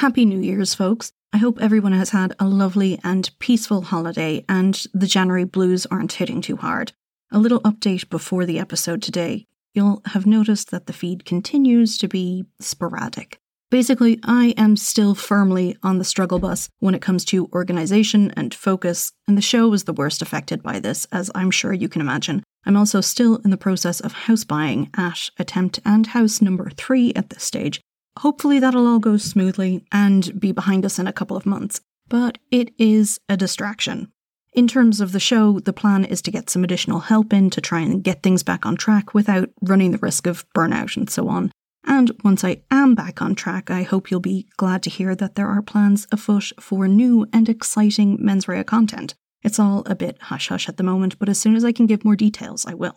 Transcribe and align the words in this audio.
Happy 0.00 0.24
New 0.24 0.40
Year's, 0.40 0.72
folks. 0.72 1.12
I 1.30 1.36
hope 1.36 1.60
everyone 1.60 1.92
has 1.92 2.08
had 2.08 2.34
a 2.38 2.48
lovely 2.48 2.98
and 3.04 3.30
peaceful 3.38 3.82
holiday 3.82 4.46
and 4.48 4.82
the 4.94 5.06
January 5.06 5.44
blues 5.44 5.84
aren't 5.84 6.14
hitting 6.14 6.40
too 6.40 6.56
hard. 6.56 6.92
A 7.30 7.38
little 7.38 7.60
update 7.60 8.08
before 8.08 8.46
the 8.46 8.58
episode 8.58 9.02
today. 9.02 9.46
You'll 9.74 10.00
have 10.06 10.24
noticed 10.24 10.70
that 10.70 10.86
the 10.86 10.94
feed 10.94 11.26
continues 11.26 11.98
to 11.98 12.08
be 12.08 12.46
sporadic. 12.60 13.40
Basically, 13.70 14.18
I 14.24 14.54
am 14.56 14.78
still 14.78 15.14
firmly 15.14 15.76
on 15.82 15.98
the 15.98 16.04
struggle 16.04 16.38
bus 16.38 16.70
when 16.78 16.94
it 16.94 17.02
comes 17.02 17.22
to 17.26 17.50
organization 17.52 18.30
and 18.38 18.54
focus, 18.54 19.12
and 19.28 19.36
the 19.36 19.42
show 19.42 19.68
was 19.68 19.84
the 19.84 19.92
worst 19.92 20.22
affected 20.22 20.62
by 20.62 20.80
this, 20.80 21.04
as 21.12 21.30
I'm 21.34 21.50
sure 21.50 21.74
you 21.74 21.90
can 21.90 22.00
imagine. 22.00 22.42
I'm 22.64 22.78
also 22.78 23.02
still 23.02 23.36
in 23.44 23.50
the 23.50 23.58
process 23.58 24.00
of 24.00 24.12
house 24.12 24.44
buying 24.44 24.88
at 24.96 25.28
attempt 25.38 25.78
and 25.84 26.06
house 26.06 26.40
number 26.40 26.70
three 26.70 27.12
at 27.12 27.28
this 27.28 27.44
stage. 27.44 27.82
Hopefully, 28.20 28.58
that'll 28.58 28.86
all 28.86 28.98
go 28.98 29.16
smoothly 29.16 29.82
and 29.90 30.38
be 30.38 30.52
behind 30.52 30.84
us 30.84 30.98
in 30.98 31.06
a 31.06 31.12
couple 31.12 31.38
of 31.38 31.46
months, 31.46 31.80
but 32.06 32.36
it 32.50 32.70
is 32.76 33.18
a 33.30 33.36
distraction. 33.36 34.12
In 34.52 34.68
terms 34.68 35.00
of 35.00 35.12
the 35.12 35.18
show, 35.18 35.58
the 35.58 35.72
plan 35.72 36.04
is 36.04 36.20
to 36.22 36.30
get 36.30 36.50
some 36.50 36.62
additional 36.62 37.00
help 37.00 37.32
in 37.32 37.48
to 37.48 37.62
try 37.62 37.80
and 37.80 38.04
get 38.04 38.22
things 38.22 38.42
back 38.42 38.66
on 38.66 38.76
track 38.76 39.14
without 39.14 39.48
running 39.62 39.92
the 39.92 39.98
risk 39.98 40.26
of 40.26 40.44
burnout 40.54 40.98
and 40.98 41.08
so 41.08 41.30
on. 41.30 41.50
And 41.86 42.10
once 42.22 42.44
I 42.44 42.60
am 42.70 42.94
back 42.94 43.22
on 43.22 43.34
track, 43.34 43.70
I 43.70 43.84
hope 43.84 44.10
you'll 44.10 44.20
be 44.20 44.48
glad 44.58 44.82
to 44.82 44.90
hear 44.90 45.14
that 45.14 45.36
there 45.36 45.48
are 45.48 45.62
plans 45.62 46.06
afoot 46.12 46.52
for 46.60 46.86
new 46.86 47.26
and 47.32 47.48
exciting 47.48 48.18
Mens 48.20 48.46
Rea 48.46 48.64
content. 48.64 49.14
It's 49.42 49.58
all 49.58 49.82
a 49.86 49.94
bit 49.94 50.18
hush 50.24 50.50
hush 50.50 50.68
at 50.68 50.76
the 50.76 50.82
moment, 50.82 51.18
but 51.18 51.30
as 51.30 51.40
soon 51.40 51.56
as 51.56 51.64
I 51.64 51.72
can 51.72 51.86
give 51.86 52.04
more 52.04 52.16
details, 52.16 52.66
I 52.66 52.74
will. 52.74 52.96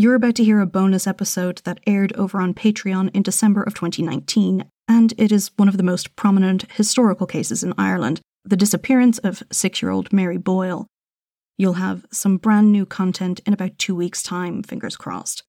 You're 0.00 0.14
about 0.14 0.36
to 0.36 0.44
hear 0.44 0.60
a 0.60 0.66
bonus 0.66 1.06
episode 1.06 1.60
that 1.64 1.80
aired 1.86 2.14
over 2.14 2.40
on 2.40 2.54
Patreon 2.54 3.14
in 3.14 3.22
December 3.22 3.62
of 3.62 3.74
2019, 3.74 4.64
and 4.88 5.12
it 5.18 5.30
is 5.30 5.50
one 5.56 5.68
of 5.68 5.76
the 5.76 5.82
most 5.82 6.16
prominent 6.16 6.64
historical 6.72 7.26
cases 7.26 7.62
in 7.62 7.74
Ireland 7.76 8.22
the 8.42 8.56
disappearance 8.56 9.18
of 9.18 9.42
six 9.52 9.82
year 9.82 9.90
old 9.90 10.10
Mary 10.10 10.38
Boyle. 10.38 10.86
You'll 11.58 11.74
have 11.74 12.06
some 12.10 12.38
brand 12.38 12.72
new 12.72 12.86
content 12.86 13.40
in 13.44 13.52
about 13.52 13.76
two 13.76 13.94
weeks' 13.94 14.22
time, 14.22 14.62
fingers 14.62 14.96
crossed. 14.96 15.42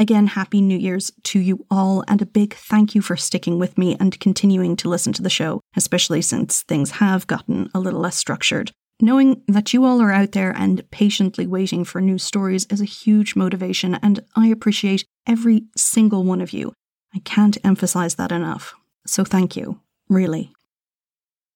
Again, 0.00 0.26
Happy 0.26 0.60
New 0.60 0.76
Year's 0.76 1.12
to 1.22 1.38
you 1.38 1.64
all, 1.70 2.02
and 2.08 2.20
a 2.20 2.26
big 2.26 2.52
thank 2.54 2.96
you 2.96 3.00
for 3.00 3.16
sticking 3.16 3.60
with 3.60 3.78
me 3.78 3.96
and 4.00 4.18
continuing 4.18 4.74
to 4.74 4.88
listen 4.88 5.12
to 5.12 5.22
the 5.22 5.30
show, 5.30 5.60
especially 5.76 6.20
since 6.20 6.64
things 6.64 6.90
have 6.90 7.28
gotten 7.28 7.70
a 7.72 7.78
little 7.78 8.00
less 8.00 8.16
structured. 8.16 8.72
Knowing 9.04 9.42
that 9.46 9.74
you 9.74 9.84
all 9.84 10.00
are 10.00 10.10
out 10.10 10.32
there 10.32 10.50
and 10.56 10.90
patiently 10.90 11.46
waiting 11.46 11.84
for 11.84 12.00
new 12.00 12.16
stories 12.16 12.64
is 12.70 12.80
a 12.80 12.86
huge 12.86 13.36
motivation, 13.36 13.96
and 13.96 14.20
I 14.34 14.46
appreciate 14.46 15.04
every 15.26 15.64
single 15.76 16.24
one 16.24 16.40
of 16.40 16.54
you. 16.54 16.72
I 17.14 17.18
can't 17.18 17.58
emphasize 17.62 18.14
that 18.14 18.32
enough. 18.32 18.72
So 19.06 19.22
thank 19.22 19.56
you, 19.56 19.78
really. 20.08 20.54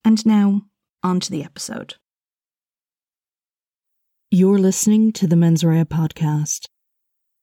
And 0.05 0.27
now, 0.27 0.61
on 1.03 1.21
to 1.21 1.31
the 1.31 1.43
episode. 1.43 1.95
You're 4.31 4.59
listening 4.59 5.11
to 5.13 5.27
the 5.27 5.35
Mens 5.35 5.65
Rea 5.65 5.85
podcast, 5.85 6.67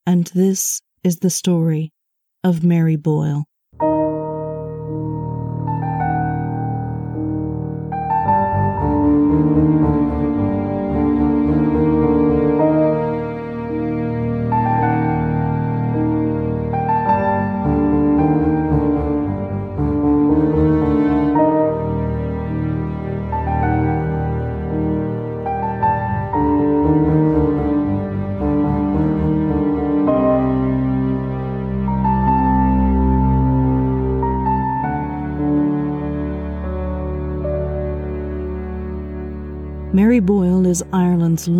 and 0.05 0.27
this 0.35 0.83
is 1.03 1.17
the 1.17 1.31
story 1.31 1.91
of 2.43 2.63
Mary 2.63 2.95
Boyle. 2.95 3.45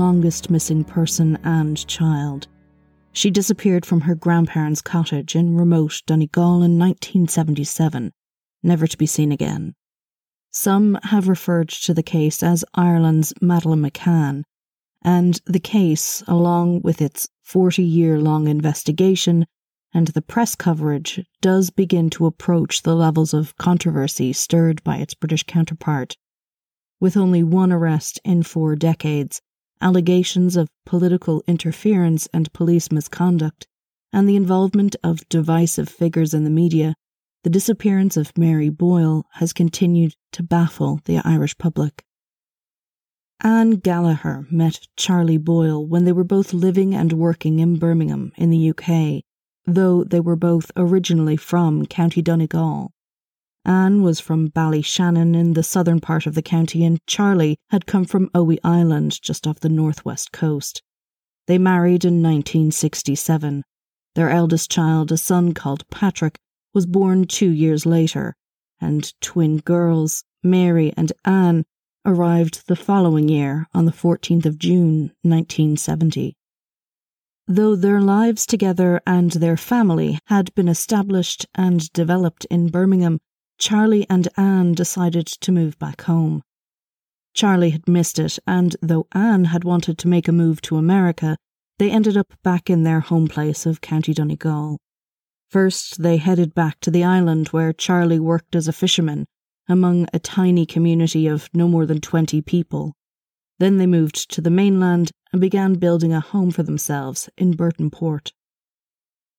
Longest 0.05 0.51
missing 0.51 0.83
person 0.83 1.35
and 1.43 1.87
child. 1.87 2.47
She 3.11 3.31
disappeared 3.31 3.87
from 3.87 4.01
her 4.01 4.13
grandparents' 4.13 4.79
cottage 4.79 5.35
in 5.35 5.57
remote 5.57 6.03
Donegal 6.05 6.61
in 6.61 6.77
1977, 6.77 8.11
never 8.61 8.85
to 8.85 8.97
be 8.99 9.07
seen 9.07 9.31
again. 9.31 9.73
Some 10.51 10.99
have 11.05 11.27
referred 11.27 11.69
to 11.69 11.93
the 11.95 12.03
case 12.03 12.43
as 12.43 12.63
Ireland's 12.75 13.33
Madeleine 13.41 13.81
McCann, 13.81 14.43
and 15.01 15.41
the 15.47 15.59
case, 15.59 16.21
along 16.27 16.83
with 16.83 17.01
its 17.01 17.27
40 17.41 17.81
year 17.81 18.19
long 18.19 18.47
investigation 18.47 19.47
and 19.91 20.09
the 20.09 20.21
press 20.21 20.53
coverage, 20.53 21.19
does 21.41 21.71
begin 21.71 22.11
to 22.11 22.27
approach 22.27 22.83
the 22.83 22.95
levels 22.95 23.33
of 23.33 23.57
controversy 23.57 24.33
stirred 24.33 24.83
by 24.83 24.97
its 24.97 25.15
British 25.15 25.41
counterpart 25.41 26.15
with 26.99 27.17
only 27.17 27.41
one 27.41 27.71
arrest 27.71 28.19
in 28.23 28.43
four 28.43 28.75
decades, 28.75 29.41
allegations 29.81 30.55
of 30.55 30.69
political 30.85 31.43
interference 31.47 32.27
and 32.33 32.51
police 32.53 32.91
misconduct, 32.91 33.67
and 34.11 34.27
the 34.27 34.35
involvement 34.35 34.95
of 35.03 35.27
divisive 35.29 35.89
figures 35.89 36.33
in 36.33 36.43
the 36.43 36.49
media, 36.49 36.95
the 37.43 37.49
disappearance 37.49 38.17
of 38.17 38.37
Mary 38.37 38.69
Boyle 38.69 39.25
has 39.33 39.53
continued 39.53 40.15
to 40.31 40.41
baffle 40.41 40.99
the 41.05 41.19
Irish 41.23 41.57
public. 41.57 42.03
Anne 43.41 43.71
Gallagher 43.71 44.47
met 44.49 44.87
Charlie 44.95 45.37
Boyle 45.37 45.85
when 45.85 46.05
they 46.05 46.11
were 46.11 46.23
both 46.23 46.53
living 46.53 46.95
and 46.95 47.13
working 47.13 47.59
in 47.59 47.77
Birmingham 47.77 48.31
in 48.37 48.49
the 48.49 48.69
UK, 48.71 49.23
though 49.67 50.03
they 50.03 50.19
were 50.19 50.35
both 50.35 50.71
originally 50.75 51.35
from 51.35 51.85
County 51.85 52.21
Donegal. 52.21 52.91
Anne 53.65 54.03
was 54.03 54.19
from 54.19 54.47
Ballyshannon 54.47 55.33
in 55.33 55.53
the 55.53 55.63
southern 55.63 55.99
part 55.99 56.27
of 56.27 56.35
the 56.35 56.41
county, 56.41 56.85
and 56.85 56.99
Charlie 57.07 57.57
had 57.69 57.85
come 57.85 58.05
from 58.05 58.29
Owey 58.35 58.59
Island 58.63 59.19
just 59.21 59.47
off 59.47 59.59
the 59.59 59.69
northwest 59.69 60.31
coast. 60.31 60.83
They 61.47 61.57
married 61.57 62.05
in 62.05 62.21
1967. 62.21 63.63
Their 64.13 64.29
eldest 64.29 64.69
child, 64.69 65.11
a 65.11 65.17
son 65.17 65.53
called 65.53 65.89
Patrick, 65.89 66.37
was 66.73 66.85
born 66.85 67.25
two 67.25 67.49
years 67.49 67.85
later, 67.85 68.35
and 68.79 69.13
twin 69.19 69.57
girls, 69.57 70.23
Mary 70.43 70.93
and 70.95 71.11
Anne, 71.23 71.65
arrived 72.05 72.67
the 72.67 72.75
following 72.75 73.27
year 73.29 73.67
on 73.73 73.85
the 73.85 73.91
14th 73.91 74.45
of 74.45 74.59
June 74.59 75.11
1970. 75.23 76.35
Though 77.47 77.75
their 77.75 78.01
lives 78.01 78.45
together 78.45 79.01
and 79.05 79.31
their 79.31 79.57
family 79.57 80.19
had 80.25 80.53
been 80.55 80.67
established 80.67 81.45
and 81.55 81.91
developed 81.93 82.45
in 82.45 82.69
Birmingham, 82.69 83.19
Charlie 83.57 84.05
and 84.09 84.27
Anne 84.37 84.73
decided 84.73 85.27
to 85.27 85.51
move 85.51 85.79
back 85.79 86.01
home. 86.01 86.41
Charlie 87.33 87.71
had 87.71 87.87
missed 87.87 88.19
it, 88.19 88.39
and 88.47 88.75
though 88.81 89.07
Anne 89.13 89.45
had 89.45 89.63
wanted 89.63 89.97
to 89.99 90.07
make 90.07 90.27
a 90.27 90.31
move 90.31 90.61
to 90.61 90.77
America, 90.77 91.37
they 91.79 91.91
ended 91.91 92.15
up 92.15 92.33
back 92.43 92.69
in 92.69 92.83
their 92.83 93.01
home 93.01 93.27
place 93.27 93.65
of 93.65 93.81
County 93.81 94.13
Donegal. 94.13 94.77
First, 95.49 96.01
they 96.01 96.17
headed 96.17 96.53
back 96.53 96.79
to 96.81 96.91
the 96.91 97.03
island 97.03 97.49
where 97.49 97.73
Charlie 97.73 98.19
worked 98.19 98.55
as 98.55 98.67
a 98.67 98.73
fisherman 98.73 99.25
among 99.67 100.07
a 100.13 100.19
tiny 100.19 100.65
community 100.65 101.27
of 101.27 101.49
no 101.53 101.67
more 101.67 101.85
than 101.85 102.01
20 102.01 102.41
people. 102.41 102.93
Then 103.59 103.77
they 103.77 103.87
moved 103.87 104.29
to 104.31 104.41
the 104.41 104.49
mainland 104.49 105.11
and 105.31 105.41
began 105.41 105.75
building 105.75 106.13
a 106.13 106.19
home 106.19 106.51
for 106.51 106.63
themselves 106.63 107.29
in 107.37 107.53
Burtonport. 107.53 108.31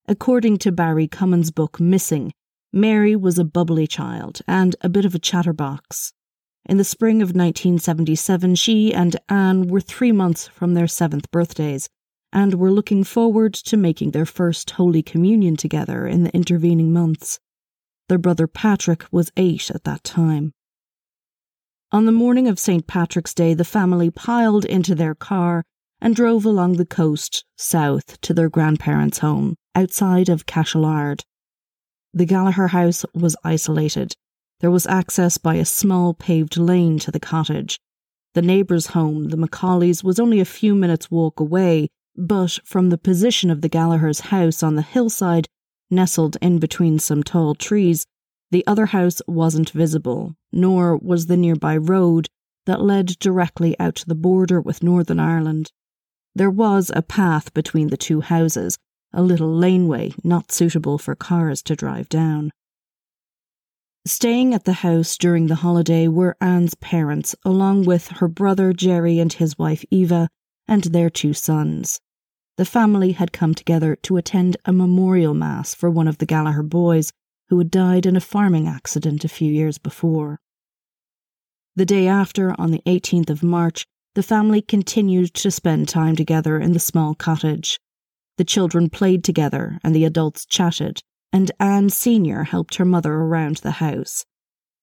According 0.09 0.59
to 0.59 0.72
Barry 0.72 1.09
Cummins' 1.09 1.50
book 1.50 1.81
Missing, 1.81 2.32
Mary 2.72 3.16
was 3.16 3.38
a 3.38 3.44
bubbly 3.44 3.87
child 3.87 4.41
and 4.47 4.77
a 4.81 4.88
bit 4.88 5.04
of 5.04 5.15
a 5.15 5.19
chatterbox. 5.19 6.12
In 6.69 6.79
the 6.79 6.85
spring 6.85 7.23
of 7.23 7.29
1977, 7.29 8.56
she 8.56 8.93
and 8.93 9.17
Anne 9.29 9.69
were 9.69 9.81
three 9.81 10.12
months 10.12 10.49
from 10.49 10.75
their 10.75 10.88
seventh 10.88 11.31
birthdays 11.31 11.88
and 12.32 12.55
were 12.55 12.73
looking 12.73 13.05
forward 13.05 13.55
to 13.55 13.76
making 13.76 14.11
their 14.11 14.26
first 14.26 14.70
Holy 14.70 15.02
Communion 15.02 15.56
together 15.56 16.06
in 16.06 16.25
the 16.25 16.35
intervening 16.35 16.93
months. 16.93 17.38
Their 18.08 18.19
brother 18.19 18.46
Patrick 18.46 19.05
was 19.11 19.31
eight 19.37 19.70
at 19.70 19.85
that 19.85 20.05
time. 20.05 20.52
On 21.93 22.05
the 22.05 22.12
morning 22.12 22.49
of 22.49 22.58
St. 22.58 22.87
Patrick's 22.87 23.32
Day, 23.32 23.55
the 23.55 23.64
family 23.64 24.11
piled 24.11 24.64
into 24.64 24.94
their 24.94 25.14
car 25.14 25.64
and 26.00 26.17
drove 26.17 26.44
along 26.44 26.75
the 26.75 26.85
coast 26.85 27.44
south 27.56 28.20
to 28.20 28.35
their 28.35 28.50
grandparents' 28.50 29.19
home 29.19 29.55
outside 29.75 30.29
of 30.29 30.46
Cashel 30.46 30.85
the 32.16 32.24
Gallagher 32.24 32.68
house 32.68 33.04
was 33.12 33.36
isolated. 33.44 34.16
There 34.60 34.70
was 34.70 34.86
access 34.86 35.36
by 35.36 35.56
a 35.56 35.66
small 35.66 36.14
paved 36.14 36.56
lane 36.56 36.98
to 37.00 37.10
the 37.10 37.20
cottage. 37.20 37.78
The 38.32 38.40
neighbour's 38.40 38.88
home, 38.88 39.28
the 39.28 39.36
Macaulays, 39.36 40.02
was 40.02 40.18
only 40.18 40.40
a 40.40 40.46
few 40.46 40.74
minutes' 40.74 41.10
walk 41.10 41.40
away, 41.40 41.88
but 42.16 42.58
from 42.64 42.88
the 42.88 42.96
position 42.96 43.50
of 43.50 43.60
the 43.60 43.68
Gallagher's 43.68 44.20
house 44.20 44.62
on 44.62 44.76
the 44.76 44.82
hillside, 44.82 45.46
nestled 45.90 46.38
in 46.40 46.58
between 46.58 46.98
some 46.98 47.22
tall 47.22 47.54
trees, 47.54 48.06
The 48.50 48.66
other 48.66 48.86
house 48.86 49.20
wasn't 49.26 49.70
visible, 49.70 50.36
nor 50.52 50.96
was 50.96 51.26
the 51.26 51.36
nearby 51.36 51.76
road 51.76 52.28
that 52.64 52.80
led 52.80 53.18
directly 53.18 53.78
out 53.78 53.96
to 53.96 54.06
the 54.06 54.14
border 54.14 54.60
with 54.60 54.82
Northern 54.82 55.20
Ireland. 55.20 55.70
There 56.34 56.50
was 56.50 56.90
a 56.94 57.02
path 57.02 57.52
between 57.52 57.88
the 57.88 57.98
two 57.98 58.22
houses, 58.22 58.78
a 59.16 59.22
little 59.22 59.52
laneway 59.52 60.12
not 60.22 60.52
suitable 60.52 60.98
for 60.98 61.16
cars 61.16 61.62
to 61.62 61.74
drive 61.74 62.08
down. 62.08 62.52
Staying 64.06 64.54
at 64.54 64.64
the 64.64 64.84
house 64.84 65.18
during 65.18 65.48
the 65.48 65.56
holiday 65.56 66.06
were 66.06 66.36
Anne's 66.40 66.76
parents, 66.76 67.34
along 67.44 67.86
with 67.86 68.06
her 68.08 68.28
brother 68.28 68.72
Jerry 68.72 69.18
and 69.18 69.32
his 69.32 69.58
wife 69.58 69.84
Eva, 69.90 70.28
and 70.68 70.84
their 70.84 71.10
two 71.10 71.32
sons. 71.32 71.98
The 72.56 72.64
family 72.64 73.12
had 73.12 73.32
come 73.32 73.54
together 73.54 73.96
to 74.02 74.16
attend 74.16 74.56
a 74.64 74.72
memorial 74.72 75.34
mass 75.34 75.74
for 75.74 75.90
one 75.90 76.06
of 76.06 76.18
the 76.18 76.26
Gallagher 76.26 76.62
boys 76.62 77.12
who 77.48 77.58
had 77.58 77.70
died 77.70 78.06
in 78.06 78.16
a 78.16 78.20
farming 78.20 78.68
accident 78.68 79.24
a 79.24 79.28
few 79.28 79.50
years 79.50 79.78
before. 79.78 80.38
The 81.74 81.84
day 81.84 82.06
after, 82.06 82.54
on 82.60 82.70
the 82.70 82.82
18th 82.86 83.30
of 83.30 83.42
March, 83.42 83.86
the 84.14 84.22
family 84.22 84.62
continued 84.62 85.34
to 85.34 85.50
spend 85.50 85.88
time 85.88 86.16
together 86.16 86.58
in 86.58 86.72
the 86.72 86.78
small 86.78 87.14
cottage. 87.14 87.78
The 88.37 88.44
children 88.44 88.91
played 88.91 89.25
together 89.25 89.79
and 89.83 89.94
the 89.94 90.05
adults 90.05 90.44
chatted, 90.44 91.03
and 91.33 91.50
Anne 91.59 91.91
Sr. 91.91 92.44
helped 92.44 92.77
her 92.77 92.85
mother 92.85 93.12
around 93.15 93.56
the 93.59 93.73
house. 93.73 94.25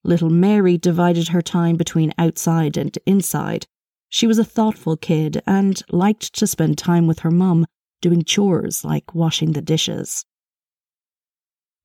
Little 0.04 0.30
Mary 0.30 0.78
divided 0.78 1.30
her 1.30 1.42
time 1.42 1.78
between 1.78 2.14
outside 2.18 2.78
and 2.78 2.98
inside. 3.06 3.68
She 4.10 4.28
was 4.28 4.38
a 4.38 4.44
thoughtful 4.44 4.98
kid 4.98 5.42
and 5.48 5.82
liked 5.90 6.34
to 6.36 6.48
spend 6.48 6.78
time 6.78 7.08
with 7.08 7.20
her 7.20 7.32
mum 7.32 7.66
doing 8.02 8.24
chores 8.24 8.84
like 8.84 9.16
washing 9.16 9.54
the 9.54 9.62
dishes. 9.62 10.26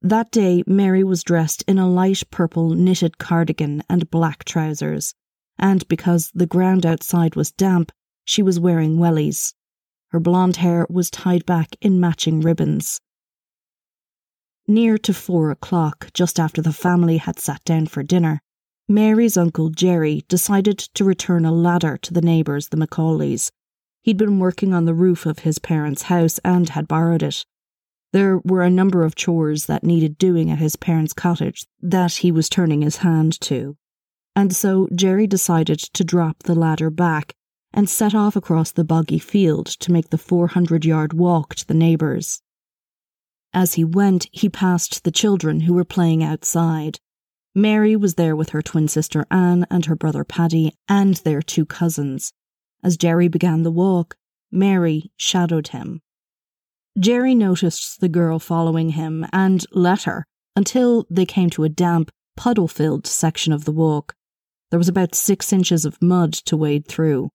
That 0.02 0.30
day, 0.30 0.62
Mary 0.66 1.04
was 1.04 1.22
dressed 1.22 1.64
in 1.66 1.78
a 1.78 1.88
light 1.88 2.22
purple 2.30 2.70
knitted 2.70 3.18
cardigan 3.18 3.82
and 3.88 4.10
black 4.10 4.44
trousers, 4.44 5.14
and 5.58 5.86
because 5.88 6.30
the 6.34 6.46
ground 6.46 6.86
outside 6.86 7.34
was 7.36 7.52
damp, 7.52 7.92
she 8.24 8.42
was 8.42 8.60
wearing 8.60 8.96
wellies. 8.96 9.54
Her 10.10 10.20
blonde 10.20 10.56
hair 10.56 10.86
was 10.88 11.10
tied 11.10 11.44
back 11.44 11.76
in 11.80 12.00
matching 12.00 12.40
ribbons. 12.40 13.00
Near 14.66 14.98
to 14.98 15.12
four 15.12 15.50
o'clock, 15.50 16.08
just 16.14 16.40
after 16.40 16.62
the 16.62 16.72
family 16.72 17.18
had 17.18 17.38
sat 17.38 17.62
down 17.64 17.86
for 17.86 18.02
dinner, 18.02 18.40
Mary's 18.88 19.36
uncle 19.36 19.68
Jerry 19.68 20.24
decided 20.28 20.78
to 20.78 21.04
return 21.04 21.44
a 21.44 21.52
ladder 21.52 21.98
to 21.98 22.14
the 22.14 22.22
neighbours, 22.22 22.68
the 22.68 22.78
Macaulays. 22.78 23.50
He'd 24.00 24.16
been 24.16 24.38
working 24.38 24.72
on 24.72 24.86
the 24.86 24.94
roof 24.94 25.26
of 25.26 25.40
his 25.40 25.58
parents' 25.58 26.02
house 26.02 26.38
and 26.42 26.70
had 26.70 26.88
borrowed 26.88 27.22
it. 27.22 27.44
There 28.14 28.38
were 28.38 28.62
a 28.62 28.70
number 28.70 29.04
of 29.04 29.14
chores 29.14 29.66
that 29.66 29.84
needed 29.84 30.16
doing 30.16 30.50
at 30.50 30.58
his 30.58 30.76
parents' 30.76 31.12
cottage 31.12 31.66
that 31.82 32.14
he 32.14 32.32
was 32.32 32.48
turning 32.48 32.80
his 32.80 32.98
hand 32.98 33.38
to. 33.42 33.76
And 34.34 34.56
so 34.56 34.88
Jerry 34.94 35.26
decided 35.26 35.80
to 35.80 36.04
drop 36.04 36.44
the 36.44 36.54
ladder 36.54 36.88
back 36.88 37.34
and 37.72 37.88
set 37.88 38.14
off 38.14 38.36
across 38.36 38.72
the 38.72 38.84
boggy 38.84 39.18
field 39.18 39.66
to 39.66 39.92
make 39.92 40.10
the 40.10 40.18
400 40.18 40.84
yard 40.84 41.12
walk 41.12 41.54
to 41.56 41.66
the 41.66 41.74
neighbours. 41.74 42.40
As 43.52 43.74
he 43.74 43.84
went, 43.84 44.26
he 44.32 44.48
passed 44.48 45.04
the 45.04 45.10
children 45.10 45.60
who 45.60 45.74
were 45.74 45.84
playing 45.84 46.22
outside. 46.22 46.98
Mary 47.54 47.96
was 47.96 48.14
there 48.14 48.36
with 48.36 48.50
her 48.50 48.62
twin 48.62 48.88
sister 48.88 49.26
Anne 49.30 49.66
and 49.70 49.86
her 49.86 49.96
brother 49.96 50.24
Paddy 50.24 50.72
and 50.88 51.16
their 51.16 51.42
two 51.42 51.64
cousins. 51.64 52.32
As 52.82 52.96
Jerry 52.96 53.28
began 53.28 53.62
the 53.62 53.70
walk, 53.70 54.16
Mary 54.50 55.10
shadowed 55.16 55.68
him. 55.68 56.00
Jerry 56.98 57.34
noticed 57.34 58.00
the 58.00 58.08
girl 58.08 58.38
following 58.38 58.90
him 58.90 59.26
and 59.32 59.64
let 59.72 60.02
her 60.02 60.24
until 60.56 61.06
they 61.10 61.26
came 61.26 61.50
to 61.50 61.64
a 61.64 61.68
damp, 61.68 62.10
puddle 62.36 62.68
filled 62.68 63.06
section 63.06 63.52
of 63.52 63.64
the 63.64 63.72
walk. 63.72 64.14
There 64.70 64.78
was 64.78 64.88
about 64.88 65.14
six 65.14 65.52
inches 65.52 65.84
of 65.84 66.02
mud 66.02 66.32
to 66.32 66.56
wade 66.56 66.86
through. 66.86 67.30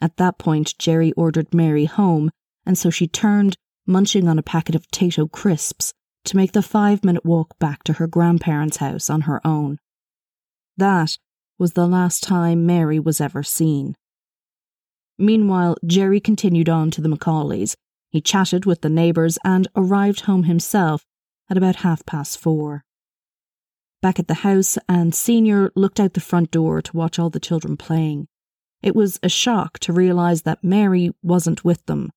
At 0.00 0.16
that 0.16 0.38
point, 0.38 0.78
Jerry 0.78 1.12
ordered 1.12 1.52
Mary 1.52 1.84
home, 1.84 2.30
and 2.64 2.78
so 2.78 2.90
she 2.90 3.06
turned, 3.06 3.56
munching 3.86 4.28
on 4.28 4.38
a 4.38 4.42
packet 4.42 4.74
of 4.74 4.88
Tayto 4.88 5.30
crisps, 5.30 5.92
to 6.24 6.36
make 6.36 6.52
the 6.52 6.62
five 6.62 7.04
minute 7.04 7.24
walk 7.24 7.58
back 7.58 7.82
to 7.84 7.94
her 7.94 8.06
grandparents' 8.06 8.78
house 8.78 9.10
on 9.10 9.22
her 9.22 9.44
own. 9.46 9.78
That 10.76 11.18
was 11.58 11.72
the 11.72 11.86
last 11.86 12.22
time 12.22 12.64
Mary 12.64 12.98
was 12.98 13.20
ever 13.20 13.42
seen. 13.42 13.94
Meanwhile, 15.18 15.76
Jerry 15.84 16.20
continued 16.20 16.68
on 16.70 16.90
to 16.92 17.02
the 17.02 17.08
Macaulays, 17.08 17.76
he 18.10 18.20
chatted 18.20 18.64
with 18.64 18.80
the 18.80 18.88
neighbours 18.88 19.38
and 19.44 19.68
arrived 19.76 20.22
home 20.22 20.44
himself 20.44 21.04
at 21.48 21.56
about 21.56 21.76
half 21.76 22.04
past 22.06 22.38
four. 22.38 22.84
Back 24.00 24.18
at 24.18 24.28
the 24.28 24.34
house, 24.34 24.78
Anne 24.88 25.12
Sr. 25.12 25.70
looked 25.76 26.00
out 26.00 26.14
the 26.14 26.20
front 26.20 26.50
door 26.50 26.80
to 26.80 26.96
watch 26.96 27.18
all 27.18 27.28
the 27.28 27.38
children 27.38 27.76
playing. 27.76 28.28
It 28.82 28.96
was 28.96 29.18
a 29.22 29.28
shock 29.28 29.78
to 29.80 29.92
realise 29.92 30.42
that 30.42 30.64
Mary 30.64 31.10
wasn't 31.22 31.64
with 31.64 31.84
them. 31.86 32.10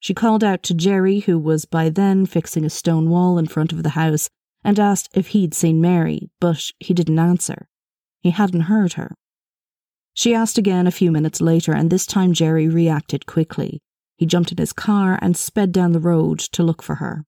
She 0.00 0.14
called 0.14 0.42
out 0.42 0.62
to 0.64 0.74
Jerry, 0.74 1.20
who 1.20 1.38
was 1.38 1.64
by 1.64 1.88
then 1.88 2.26
fixing 2.26 2.64
a 2.64 2.70
stone 2.70 3.08
wall 3.08 3.38
in 3.38 3.46
front 3.46 3.72
of 3.72 3.82
the 3.82 3.90
house, 3.90 4.28
and 4.64 4.78
asked 4.78 5.10
if 5.14 5.28
he'd 5.28 5.54
seen 5.54 5.80
Mary, 5.80 6.30
but 6.40 6.70
he 6.78 6.94
didn't 6.94 7.18
answer. 7.18 7.68
He 8.20 8.30
hadn't 8.30 8.62
heard 8.62 8.94
her. 8.94 9.14
She 10.14 10.34
asked 10.34 10.58
again 10.58 10.86
a 10.86 10.92
few 10.92 11.12
minutes 11.12 11.40
later, 11.40 11.72
and 11.72 11.90
this 11.90 12.06
time 12.06 12.32
Jerry 12.32 12.68
reacted 12.68 13.26
quickly. 13.26 13.80
He 14.16 14.26
jumped 14.26 14.50
in 14.50 14.58
his 14.58 14.72
car 14.72 15.18
and 15.22 15.36
sped 15.36 15.70
down 15.70 15.92
the 15.92 16.00
road 16.00 16.40
to 16.40 16.64
look 16.64 16.82
for 16.82 16.96
her. 16.96 17.24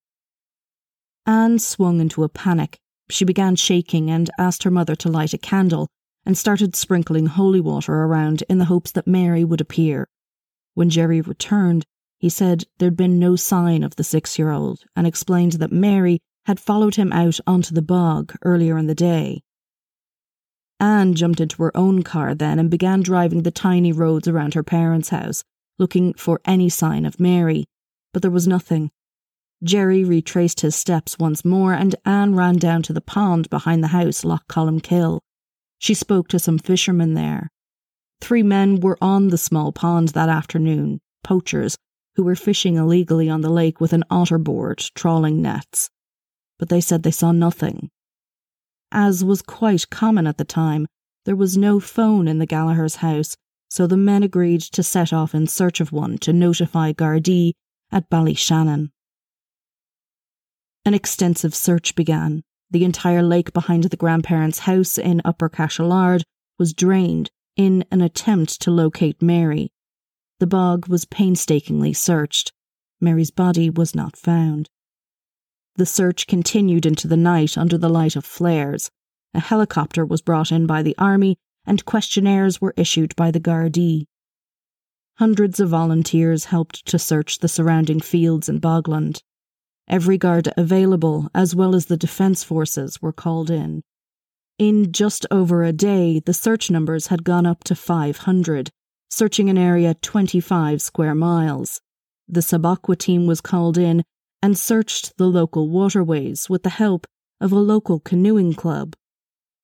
Anne 1.24 1.60
swung 1.60 2.00
into 2.00 2.24
a 2.24 2.28
panic. 2.28 2.78
She 3.08 3.24
began 3.24 3.54
shaking 3.54 4.10
and 4.10 4.28
asked 4.38 4.64
her 4.64 4.70
mother 4.70 4.96
to 4.96 5.08
light 5.08 5.32
a 5.32 5.38
candle 5.38 5.86
and 6.24 6.36
started 6.36 6.76
sprinkling 6.76 7.26
holy 7.26 7.60
water 7.60 7.92
around 7.94 8.42
in 8.48 8.58
the 8.58 8.66
hopes 8.66 8.92
that 8.92 9.06
Mary 9.06 9.44
would 9.44 9.60
appear. 9.60 10.08
When 10.74 10.90
Jerry 10.90 11.20
returned, 11.20 11.84
he 12.18 12.28
said 12.28 12.64
there'd 12.78 12.96
been 12.96 13.18
no 13.18 13.36
sign 13.36 13.82
of 13.82 13.96
the 13.96 14.04
six 14.04 14.38
year 14.38 14.50
old 14.50 14.84
and 14.94 15.06
explained 15.06 15.52
that 15.52 15.72
Mary 15.72 16.20
had 16.44 16.60
followed 16.60 16.96
him 16.96 17.12
out 17.12 17.40
onto 17.46 17.74
the 17.74 17.82
bog 17.82 18.34
earlier 18.42 18.76
in 18.76 18.86
the 18.86 18.94
day. 18.94 19.42
Anne 20.78 21.14
jumped 21.14 21.40
into 21.40 21.62
her 21.62 21.76
own 21.76 22.02
car 22.02 22.34
then 22.34 22.58
and 22.58 22.70
began 22.70 23.02
driving 23.02 23.42
the 23.42 23.50
tiny 23.50 23.92
roads 23.92 24.26
around 24.26 24.54
her 24.54 24.62
parents' 24.62 25.10
house, 25.10 25.44
looking 25.78 26.14
for 26.14 26.40
any 26.44 26.68
sign 26.68 27.04
of 27.04 27.20
Mary, 27.20 27.66
but 28.12 28.22
there 28.22 28.30
was 28.30 28.48
nothing. 28.48 28.90
Jerry 29.62 30.04
retraced 30.04 30.60
his 30.60 30.74
steps 30.74 31.18
once 31.18 31.44
more, 31.44 31.74
and 31.74 31.94
Anne 32.06 32.34
ran 32.34 32.56
down 32.56 32.82
to 32.84 32.94
the 32.94 33.02
pond 33.02 33.50
behind 33.50 33.84
the 33.84 33.88
house, 33.88 34.24
Loch 34.24 34.48
Columkill. 34.48 35.20
She 35.80 35.94
spoke 35.94 36.28
to 36.28 36.38
some 36.38 36.58
fishermen 36.58 37.14
there. 37.14 37.48
Three 38.20 38.42
men 38.42 38.80
were 38.80 38.98
on 39.00 39.28
the 39.28 39.38
small 39.38 39.72
pond 39.72 40.08
that 40.10 40.28
afternoon, 40.28 41.00
poachers, 41.24 41.78
who 42.16 42.22
were 42.22 42.36
fishing 42.36 42.76
illegally 42.76 43.30
on 43.30 43.40
the 43.40 43.48
lake 43.48 43.80
with 43.80 43.94
an 43.94 44.04
otter 44.10 44.36
board, 44.36 44.84
trawling 44.94 45.40
nets. 45.40 45.88
But 46.58 46.68
they 46.68 46.82
said 46.82 47.02
they 47.02 47.10
saw 47.10 47.32
nothing. 47.32 47.90
As 48.92 49.24
was 49.24 49.40
quite 49.40 49.88
common 49.88 50.26
at 50.26 50.36
the 50.36 50.44
time, 50.44 50.86
there 51.24 51.36
was 51.36 51.56
no 51.56 51.80
phone 51.80 52.28
in 52.28 52.38
the 52.38 52.46
Gallagher's 52.46 52.96
house, 52.96 53.34
so 53.70 53.86
the 53.86 53.96
men 53.96 54.22
agreed 54.22 54.60
to 54.60 54.82
set 54.82 55.14
off 55.14 55.34
in 55.34 55.46
search 55.46 55.80
of 55.80 55.92
one 55.92 56.18
to 56.18 56.32
notify 56.34 56.92
Gardaí 56.92 57.52
at 57.90 58.10
Ballyshannon. 58.10 58.90
An 60.84 60.92
extensive 60.92 61.54
search 61.54 61.94
began. 61.94 62.42
The 62.70 62.84
entire 62.84 63.22
lake 63.22 63.52
behind 63.52 63.84
the 63.84 63.96
grandparents' 63.96 64.60
house 64.60 64.96
in 64.96 65.20
Upper 65.24 65.48
Cashelard 65.48 66.22
was 66.58 66.72
drained 66.72 67.30
in 67.56 67.84
an 67.90 68.00
attempt 68.00 68.60
to 68.62 68.70
locate 68.70 69.20
Mary. 69.20 69.72
The 70.38 70.46
bog 70.46 70.86
was 70.86 71.04
painstakingly 71.04 71.92
searched. 71.92 72.52
Mary's 73.00 73.30
body 73.30 73.70
was 73.70 73.94
not 73.94 74.16
found. 74.16 74.68
The 75.76 75.86
search 75.86 76.26
continued 76.26 76.86
into 76.86 77.08
the 77.08 77.16
night 77.16 77.58
under 77.58 77.76
the 77.76 77.88
light 77.88 78.16
of 78.16 78.24
flares. 78.24 78.90
A 79.34 79.40
helicopter 79.40 80.04
was 80.04 80.22
brought 80.22 80.52
in 80.52 80.66
by 80.66 80.82
the 80.82 80.96
army 80.98 81.38
and 81.66 81.84
questionnaires 81.84 82.60
were 82.60 82.74
issued 82.76 83.14
by 83.16 83.30
the 83.30 83.40
Gardaí. 83.40 84.06
Hundreds 85.18 85.60
of 85.60 85.68
volunteers 85.68 86.46
helped 86.46 86.86
to 86.86 86.98
search 86.98 87.38
the 87.38 87.48
surrounding 87.48 88.00
fields 88.00 88.48
and 88.48 88.60
Bogland. 88.60 89.22
Every 89.90 90.16
guard 90.16 90.50
available, 90.56 91.28
as 91.34 91.54
well 91.54 91.74
as 91.74 91.86
the 91.86 91.98
defence 91.98 92.42
forces, 92.42 93.02
were 93.02 93.12
called 93.12 93.50
in. 93.50 93.82
In 94.58 94.90
just 94.92 95.26
over 95.30 95.62
a 95.62 95.72
day, 95.72 96.20
the 96.24 96.32
search 96.32 96.70
numbers 96.70 97.08
had 97.08 97.24
gone 97.24 97.44
up 97.44 97.62
to 97.64 97.74
500, 97.74 98.70
searching 99.10 99.50
an 99.50 99.58
area 99.58 99.92
25 99.92 100.80
square 100.80 101.14
miles. 101.14 101.82
The 102.26 102.40
Sub 102.40 102.64
Aqua 102.64 102.96
team 102.96 103.26
was 103.26 103.42
called 103.42 103.76
in 103.76 104.02
and 104.42 104.56
searched 104.56 105.18
the 105.18 105.26
local 105.26 105.68
waterways 105.68 106.48
with 106.48 106.62
the 106.62 106.70
help 106.70 107.06
of 107.38 107.52
a 107.52 107.58
local 107.58 108.00
canoeing 108.00 108.54
club 108.54 108.94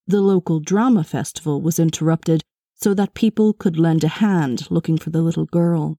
the 0.09 0.21
local 0.21 0.61
drama 0.61 1.03
festival 1.03 1.61
was 1.61 1.81
interrupted 1.81 2.43
so 2.77 2.95
that 2.95 3.15
people 3.15 3.53
could 3.53 3.77
lend 3.77 4.05
a 4.05 4.09
hand 4.09 4.71
looking 4.71 4.97
for 4.97 5.11
the 5.11 5.21
little 5.21 5.47
girl. 5.47 5.97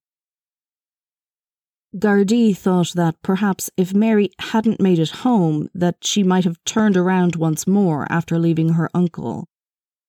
Gardaí 1.96 2.56
thought 2.56 2.94
that 2.96 3.22
perhaps 3.22 3.70
if 3.78 3.94
Mary 3.94 4.30
hadn't 4.40 4.82
made 4.82 5.00
it 5.00 5.10
home, 5.10 5.70
that 5.74 5.98
she 6.04 6.22
might 6.22 6.44
have 6.44 6.64
turned 6.66 6.98
around 6.98 7.36
once 7.36 7.66
more 7.66 8.06
after 8.12 8.38
leaving 8.38 8.70
her 8.70 8.90
uncle. 8.94 9.48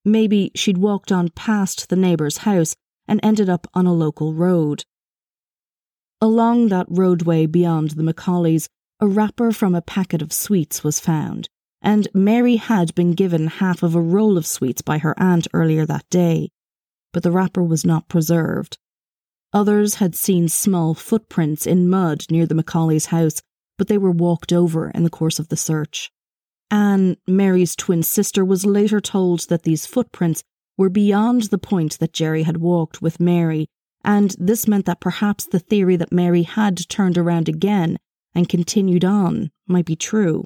Maybe 0.05 0.51
she'd 0.55 0.79
walked 0.79 1.13
on 1.13 1.29
past 1.31 1.89
the 1.89 1.97
neighbour's 1.97 2.39
house 2.39 2.75
and 3.07 3.21
ended 3.23 3.49
up 3.49 3.67
on 3.75 3.87
a 3.87 3.93
local 3.93 4.35
road. 4.35 4.85
Along 6.21 6.69
that 6.69 6.87
roadway 6.89 7.47
beyond 7.47 7.93
the 7.93 8.03
Macaulays, 8.03 8.69
a 9.01 9.07
wrapper 9.07 9.53
from 9.53 9.75
a 9.75 9.83
packet 9.83 10.21
of 10.21 10.33
sweets 10.33 10.83
was 10.83 10.99
found, 10.99 11.49
and 11.81 12.09
Mary 12.13 12.57
had 12.57 12.93
been 12.97 13.13
given 13.13 13.47
half 13.47 13.85
of 13.85 13.95
a 13.95 14.01
roll 14.01 14.37
of 14.37 14.47
sweets 14.47 14.83
by 14.83 14.99
her 14.99 15.15
aunt 15.17 15.47
earlier 15.55 15.87
that 15.87 16.11
day, 16.11 16.51
but 17.13 17.23
the 17.23 17.31
wrapper 17.31 17.63
was 17.63 17.85
not 17.85 18.09
preserved. 18.09 18.79
Others 19.53 19.95
had 19.95 20.15
seen 20.15 20.49
small 20.49 20.95
footprints 20.95 21.67
in 21.67 21.89
mud 21.89 22.25
near 22.31 22.47
the 22.47 22.55
Macaulay's 22.55 23.07
house, 23.07 23.41
but 23.79 23.89
they 23.89 23.97
were 23.97 24.11
walked 24.11 24.53
over 24.53 24.91
in 24.91 25.05
the 25.05 25.11
course 25.11 25.39
of 25.39 25.49
the 25.49 25.57
search. 25.57 26.11
Anne, 26.71 27.17
Mary's 27.27 27.75
twin 27.75 28.03
sister, 28.03 28.45
was 28.45 28.67
later 28.67 29.01
told 29.01 29.49
that 29.49 29.63
these 29.63 29.87
footprints 29.87 30.43
were 30.77 30.91
beyond 30.91 31.45
the 31.45 31.59
point 31.59 31.99
that 31.99 32.13
Jerry 32.13 32.43
had 32.43 32.59
walked 32.59 33.01
with 33.01 33.21
Mary, 33.21 33.69
and 34.05 34.37
this 34.39 34.69
meant 34.69 34.85
that 34.85 35.01
perhaps 35.01 35.47
the 35.47 35.59
theory 35.59 35.97
that 35.97 36.13
Mary 36.13 36.43
had 36.43 36.77
turned 36.89 37.17
around 37.17 37.49
again 37.49 37.99
and 38.35 38.49
continued 38.49 39.05
on 39.05 39.51
might 39.67 39.87
be 39.87 39.97
true. 39.97 40.45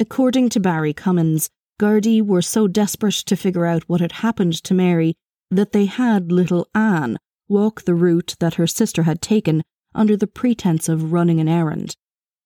According 0.00 0.48
to 0.50 0.60
Barry 0.60 0.92
Cummins, 0.92 1.48
Gardaí 1.80 2.20
were 2.20 2.42
so 2.42 2.66
desperate 2.66 3.14
to 3.14 3.36
figure 3.36 3.66
out 3.66 3.88
what 3.88 4.00
had 4.00 4.12
happened 4.12 4.54
to 4.64 4.74
Mary 4.74 5.14
that 5.50 5.72
they 5.72 5.86
had 5.86 6.32
little 6.32 6.66
Anne 6.74 7.18
walk 7.48 7.82
the 7.82 7.94
route 7.94 8.36
that 8.40 8.54
her 8.54 8.66
sister 8.66 9.04
had 9.04 9.20
taken 9.20 9.62
under 9.94 10.16
the 10.16 10.26
pretense 10.26 10.88
of 10.88 11.12
running 11.12 11.40
an 11.40 11.48
errand. 11.48 11.96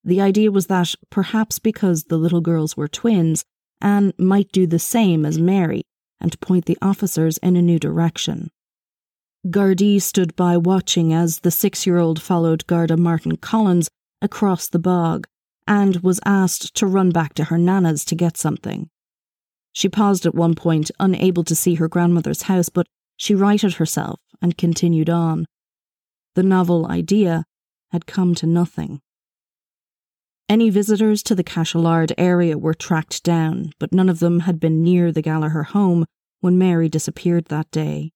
The 0.04 0.21
idea 0.21 0.50
was 0.50 0.66
that, 0.66 0.94
perhaps 1.11 1.59
because 1.59 2.04
the 2.04 2.16
little 2.16 2.40
girls 2.40 2.76
were 2.76 2.88
twins, 2.88 3.44
Anne 3.80 4.12
might 4.18 4.50
do 4.52 4.66
the 4.66 4.78
same 4.78 5.25
as 5.26 5.38
Mary 5.38 5.82
and 6.21 6.40
point 6.40 6.66
the 6.66 6.78
officers 6.80 7.38
in 7.38 7.56
a 7.56 7.62
new 7.62 7.78
direction. 7.78 8.50
Gardaí 9.47 10.00
stood 10.00 10.37
by 10.37 10.56
watching 10.56 11.12
as 11.12 11.40
the 11.40 11.50
six 11.50 11.85
year 11.87 11.99
old 11.99 12.23
followed 12.23 12.66
Garda 12.66 12.97
Martin 12.97 13.37
Collins 13.37 13.88
across 14.21 14.68
the 14.68 14.78
bog 14.78 15.26
and 15.66 15.97
was 15.97 16.21
asked 16.25 16.75
to 16.76 16.87
run 16.87 17.11
back 17.11 17.35
to 17.35 17.44
her 17.44 17.59
nana's 17.59 18.04
to 18.04 18.14
get 18.14 18.37
something. 18.37 18.88
She 19.73 19.88
paused 19.88 20.26
at 20.26 20.35
one 20.35 20.54
point, 20.54 20.90
unable 21.00 21.44
to 21.44 21.56
see 21.56 21.75
her 21.76 21.88
grandmother's 21.88 22.42
house, 22.42 22.68
but 22.68 22.87
she 23.16 23.35
righted 23.35 23.75
herself 23.75 24.21
and 24.42 24.58
continued 24.58 25.08
on. 25.08 25.46
The 26.34 26.42
novel 26.42 26.87
idea 26.87 27.44
had 27.92 28.06
come 28.06 28.34
to 28.34 28.46
nothing. 28.46 29.00
Any 30.49 30.68
visitors 30.68 31.22
to 31.22 31.34
the 31.34 31.44
Cashelard 31.44 32.12
area 32.18 32.58
were 32.58 32.75
tracked 32.75 33.22
down, 33.22 33.72
but 33.78 33.92
none 33.92 34.11
of 34.11 34.18
them 34.18 34.40
had 34.40 34.61
been 34.61 34.82
near 34.82 35.11
the 35.11 35.22
Gallagher 35.22 35.62
home 35.62 36.04
when 36.40 36.58
Mary 36.58 36.88
disappeared 36.88 37.46
that 37.46 37.70
day. 37.70 38.11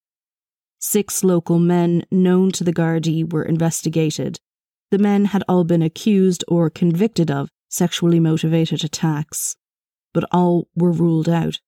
Six 0.79 1.25
local 1.25 1.59
men 1.59 2.05
known 2.11 2.51
to 2.53 2.65
the 2.65 2.73
Gardaí 2.73 3.33
were 3.33 3.45
investigated. 3.45 4.39
The 4.91 4.99
men 4.99 5.27
had 5.27 5.45
all 5.49 5.65
been 5.65 5.83
accused 5.83 6.45
or 6.49 6.69
convicted 6.69 7.31
of 7.31 7.49
sexually 7.69 8.21
motivated 8.21 8.85
attacks, 8.85 9.57
but 10.13 10.25
all 10.31 10.69
were 10.77 10.93
ruled 10.93 11.29
out. 11.29 11.61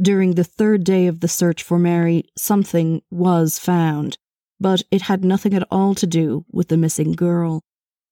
During 0.00 0.34
the 0.34 0.44
third 0.44 0.84
day 0.84 1.08
of 1.08 1.20
the 1.20 1.28
search 1.28 1.62
for 1.62 1.78
Mary, 1.78 2.24
something 2.36 3.02
was 3.10 3.58
found, 3.58 4.16
but 4.58 4.82
it 4.90 5.02
had 5.02 5.24
nothing 5.24 5.52
at 5.52 5.66
all 5.70 5.94
to 5.96 6.06
do 6.06 6.46
with 6.50 6.68
the 6.68 6.78
missing 6.78 7.12
girl. 7.12 7.60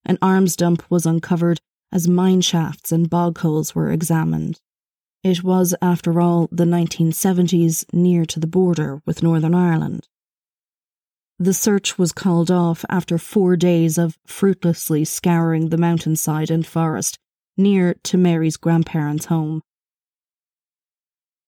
An 0.05 0.19
arms 0.21 0.55
dump 0.55 0.83
was 0.91 1.07
uncovered 1.07 1.59
as 1.91 2.07
mine 2.07 2.41
shafts 2.41 2.91
and 2.91 3.09
bog 3.09 3.39
holes 3.39 3.73
were 3.73 3.91
examined. 3.91 4.59
It 5.23 5.43
was, 5.43 5.75
after 5.81 6.21
all, 6.21 6.47
the 6.51 6.65
1970s 6.65 7.85
near 7.91 8.23
to 8.25 8.39
the 8.39 8.47
border 8.47 9.01
with 9.05 9.23
Northern 9.23 9.55
Ireland. 9.55 10.07
The 11.39 11.53
search 11.53 11.97
was 11.97 12.11
called 12.11 12.51
off 12.51 12.85
after 12.89 13.17
four 13.17 13.55
days 13.55 13.97
of 13.97 14.17
fruitlessly 14.27 15.05
scouring 15.05 15.69
the 15.69 15.77
mountainside 15.77 16.51
and 16.51 16.67
forest 16.67 17.17
near 17.57 17.95
to 18.03 18.17
Mary's 18.17 18.57
grandparents' 18.57 19.25
home. 19.25 19.61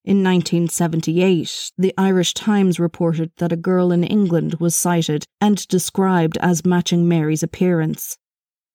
In 0.03 0.23
1978, 0.23 1.73
the 1.77 1.93
Irish 1.95 2.33
Times 2.33 2.79
reported 2.79 3.31
that 3.37 3.51
a 3.51 3.55
girl 3.55 3.91
in 3.91 4.03
England 4.03 4.55
was 4.55 4.75
sighted 4.75 5.25
and 5.39 5.67
described 5.67 6.37
as 6.37 6.65
matching 6.65 7.07
Mary's 7.07 7.43
appearance. 7.43 8.17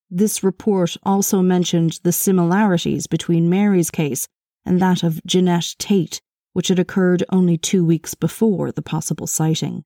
This 0.09 0.45
report 0.45 0.97
also 1.02 1.42
mentioned 1.42 1.99
the 2.04 2.12
similarities 2.12 3.09
between 3.09 3.50
Mary's 3.50 3.90
case 3.90 4.28
and 4.64 4.80
that 4.80 5.02
of 5.02 5.21
Genette 5.26 5.75
Tate, 5.78 6.21
which 6.52 6.68
had 6.68 6.78
occurred 6.78 7.25
only 7.30 7.59
two 7.59 7.85
weeks 7.85 8.14
before 8.14 8.71
the 8.71 8.80
possible 8.83 9.26
sighting. 9.26 9.83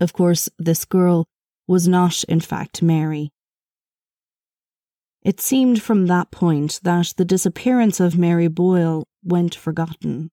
Of 0.00 0.14
course, 0.14 0.48
this 0.58 0.86
girl 0.86 1.26
was 1.66 1.86
not, 1.86 2.24
in 2.24 2.40
fact, 2.40 2.80
Mary. 2.80 3.32
It 5.22 5.42
seemed 5.42 5.82
from 5.82 6.06
that 6.06 6.30
point 6.30 6.80
that 6.84 7.12
the 7.18 7.24
disappearance 7.26 8.00
of 8.00 8.16
Mary 8.16 8.48
Boyle 8.48 9.04
went 9.22 9.54
forgotten. 9.54 10.30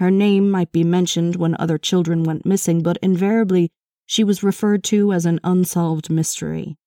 Her 0.00 0.10
name 0.10 0.50
might 0.50 0.72
be 0.72 0.82
mentioned 0.82 1.36
when 1.36 1.54
other 1.58 1.76
children 1.76 2.24
went 2.24 2.46
missing, 2.46 2.82
but 2.82 2.96
invariably 3.02 3.70
she 4.06 4.24
was 4.24 4.42
referred 4.42 4.82
to 4.84 5.12
as 5.12 5.26
an 5.26 5.40
unsolved 5.44 6.08
mystery. 6.08 6.78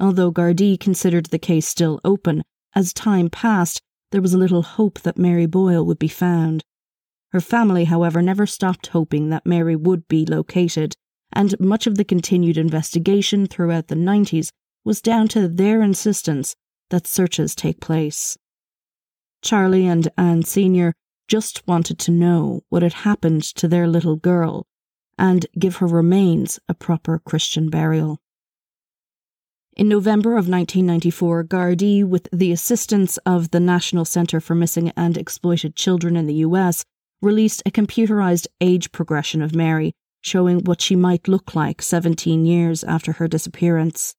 Although 0.00 0.32
Gardaí 0.32 0.78
considered 0.78 1.26
the 1.26 1.38
case 1.38 1.68
still 1.68 2.00
open, 2.04 2.42
as 2.74 2.92
time 2.92 3.30
passed, 3.30 3.80
there 4.10 4.20
was 4.20 4.34
little 4.34 4.62
hope 4.62 4.98
that 5.02 5.16
Mary 5.16 5.46
Boyle 5.46 5.86
would 5.86 6.00
be 6.00 6.08
found. 6.08 6.64
Her 7.30 7.40
family, 7.40 7.84
however, 7.84 8.20
never 8.20 8.44
stopped 8.44 8.88
hoping 8.88 9.28
that 9.28 9.46
Mary 9.46 9.76
would 9.76 10.08
be 10.08 10.26
located, 10.26 10.96
and 11.32 11.60
much 11.60 11.86
of 11.86 11.94
the 11.94 12.04
continued 12.04 12.58
investigation 12.58 13.46
throughout 13.46 13.86
the 13.86 13.94
90s 13.94 14.50
was 14.84 15.00
down 15.00 15.28
to 15.28 15.46
their 15.46 15.80
insistence 15.80 16.56
that 16.90 17.06
searches 17.06 17.54
take 17.54 17.80
place. 17.80 18.36
Charlie 19.42 19.86
and 19.86 20.08
Anne 20.18 20.42
Sr 20.42 20.92
just 21.28 21.66
wanted 21.68 21.98
to 22.00 22.10
know 22.10 22.62
what 22.70 22.82
had 22.82 22.94
happened 22.94 23.42
to 23.42 23.68
their 23.68 23.86
little 23.86 24.16
girl 24.16 24.66
and 25.18 25.46
give 25.58 25.76
her 25.76 25.86
remains 25.86 26.58
a 26.68 26.74
proper 26.74 27.18
Christian 27.18 27.68
burial. 27.68 28.18
In 29.76 29.88
November 29.88 30.30
of 30.30 30.48
1994, 30.48 31.44
Gardaí, 31.44 32.04
with 32.04 32.28
the 32.32 32.50
assistance 32.50 33.16
of 33.18 33.50
the 33.50 33.60
National 33.60 34.04
Center 34.04 34.40
for 34.40 34.56
Missing 34.56 34.90
and 34.96 35.16
Exploited 35.16 35.76
Children 35.76 36.16
in 36.16 36.26
the 36.26 36.42
US, 36.46 36.84
released 37.22 37.62
a 37.64 37.70
computerized 37.70 38.46
age 38.60 38.90
progression 38.90 39.42
of 39.42 39.54
Mary, 39.54 39.92
showing 40.20 40.64
what 40.64 40.80
she 40.80 40.96
might 40.96 41.28
look 41.28 41.54
like 41.54 41.80
17 41.80 42.44
years 42.44 42.82
after 42.82 43.12
her 43.12 43.28
disappearance. 43.28 44.16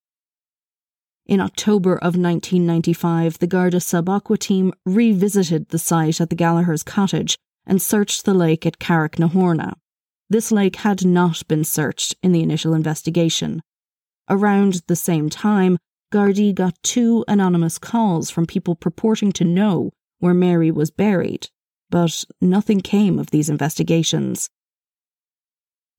In 1.30 1.42
October 1.42 1.94
of 1.94 2.18
1995, 2.18 3.38
the 3.38 3.46
Garda 3.46 3.80
Sub 3.80 4.10
Aqua 4.10 4.36
team 4.36 4.74
revisited 4.84 5.70
the 5.70 5.78
site 5.78 6.20
at 6.20 6.32
the 6.32 6.36
Gallagher's 6.36 6.82
cottage 6.82 7.38
and 7.68 7.80
searched 7.80 8.26
the 8.26 8.34
lake 8.34 8.66
at 8.66 8.80
Carricknahorna. 8.80 9.74
This 10.32 10.52
lake 10.52 10.78
had 10.78 11.06
not 11.06 11.48
been 11.48 11.64
searched 11.64 12.16
in 12.24 12.32
the 12.32 12.42
initial 12.42 12.74
investigation. 12.74 13.62
Around 14.28 14.82
the 14.88 14.96
same 14.96 15.30
time, 15.30 15.78
Gardaí 16.12 16.52
got 16.52 16.82
two 16.82 17.24
anonymous 17.28 17.78
calls 17.78 18.32
from 18.32 18.48
people 18.48 18.74
purporting 18.74 19.32
to 19.34 19.44
know 19.44 19.92
where 20.18 20.34
Mary 20.34 20.72
was 20.72 20.90
buried, 20.90 21.50
but 21.92 22.24
nothing 22.42 22.82
came 22.82 23.20
of 23.20 23.30
these 23.30 23.52
investigations. 23.52 24.50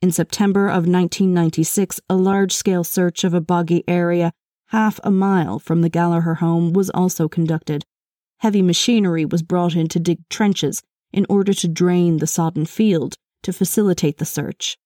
In 0.03 0.11
September 0.11 0.67
of 0.67 0.89
1996, 0.89 2.01
a 2.11 2.17
large 2.17 2.53
scale 2.53 2.83
search 2.83 3.23
of 3.23 3.33
a 3.33 3.41
boggy 3.41 3.85
area 3.87 4.33
half 4.71 5.01
a 5.03 5.11
mile 5.11 5.59
from 5.59 5.83
the 5.83 5.89
Gallagher 5.89 6.35
home 6.35 6.73
was 6.73 6.91
also 6.91 7.29
conducted. 7.29 7.85
Heavy 8.39 8.63
machinery 8.63 9.25
was 9.25 9.43
brought 9.43 9.75
in 9.75 9.89
to 9.89 9.99
dig 9.99 10.21
trenches 10.29 10.81
in 11.13 11.27
order 11.29 11.53
to 11.53 11.69
drain 11.69 12.19
the 12.19 12.27
sodden 12.27 12.65
field 12.65 13.15
to 13.43 13.53
facilitate 13.53 14.19
the 14.19 14.25
search. 14.25 14.77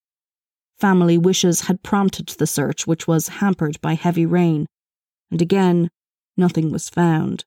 Family 0.78 1.18
wishes 1.18 1.62
had 1.62 1.82
prompted 1.82 2.28
the 2.28 2.46
search, 2.46 2.86
which 2.86 3.06
was 3.06 3.28
hampered 3.28 3.80
by 3.80 3.94
heavy 3.94 4.26
rain, 4.26 4.66
and 5.30 5.42
again, 5.42 5.90
nothing 6.36 6.70
was 6.70 6.88
found. 6.88 7.44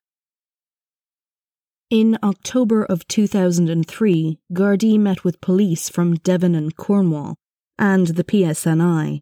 In 1.89 2.17
October 2.21 2.83
of 2.83 3.07
2003, 3.07 4.39
Gardaí 4.53 4.99
met 4.99 5.23
with 5.23 5.41
police 5.41 5.89
from 5.89 6.15
Devon 6.15 6.53
and 6.53 6.75
Cornwall 6.75 7.35
and 7.79 8.07
the 8.07 8.23
PSNI 8.23 9.21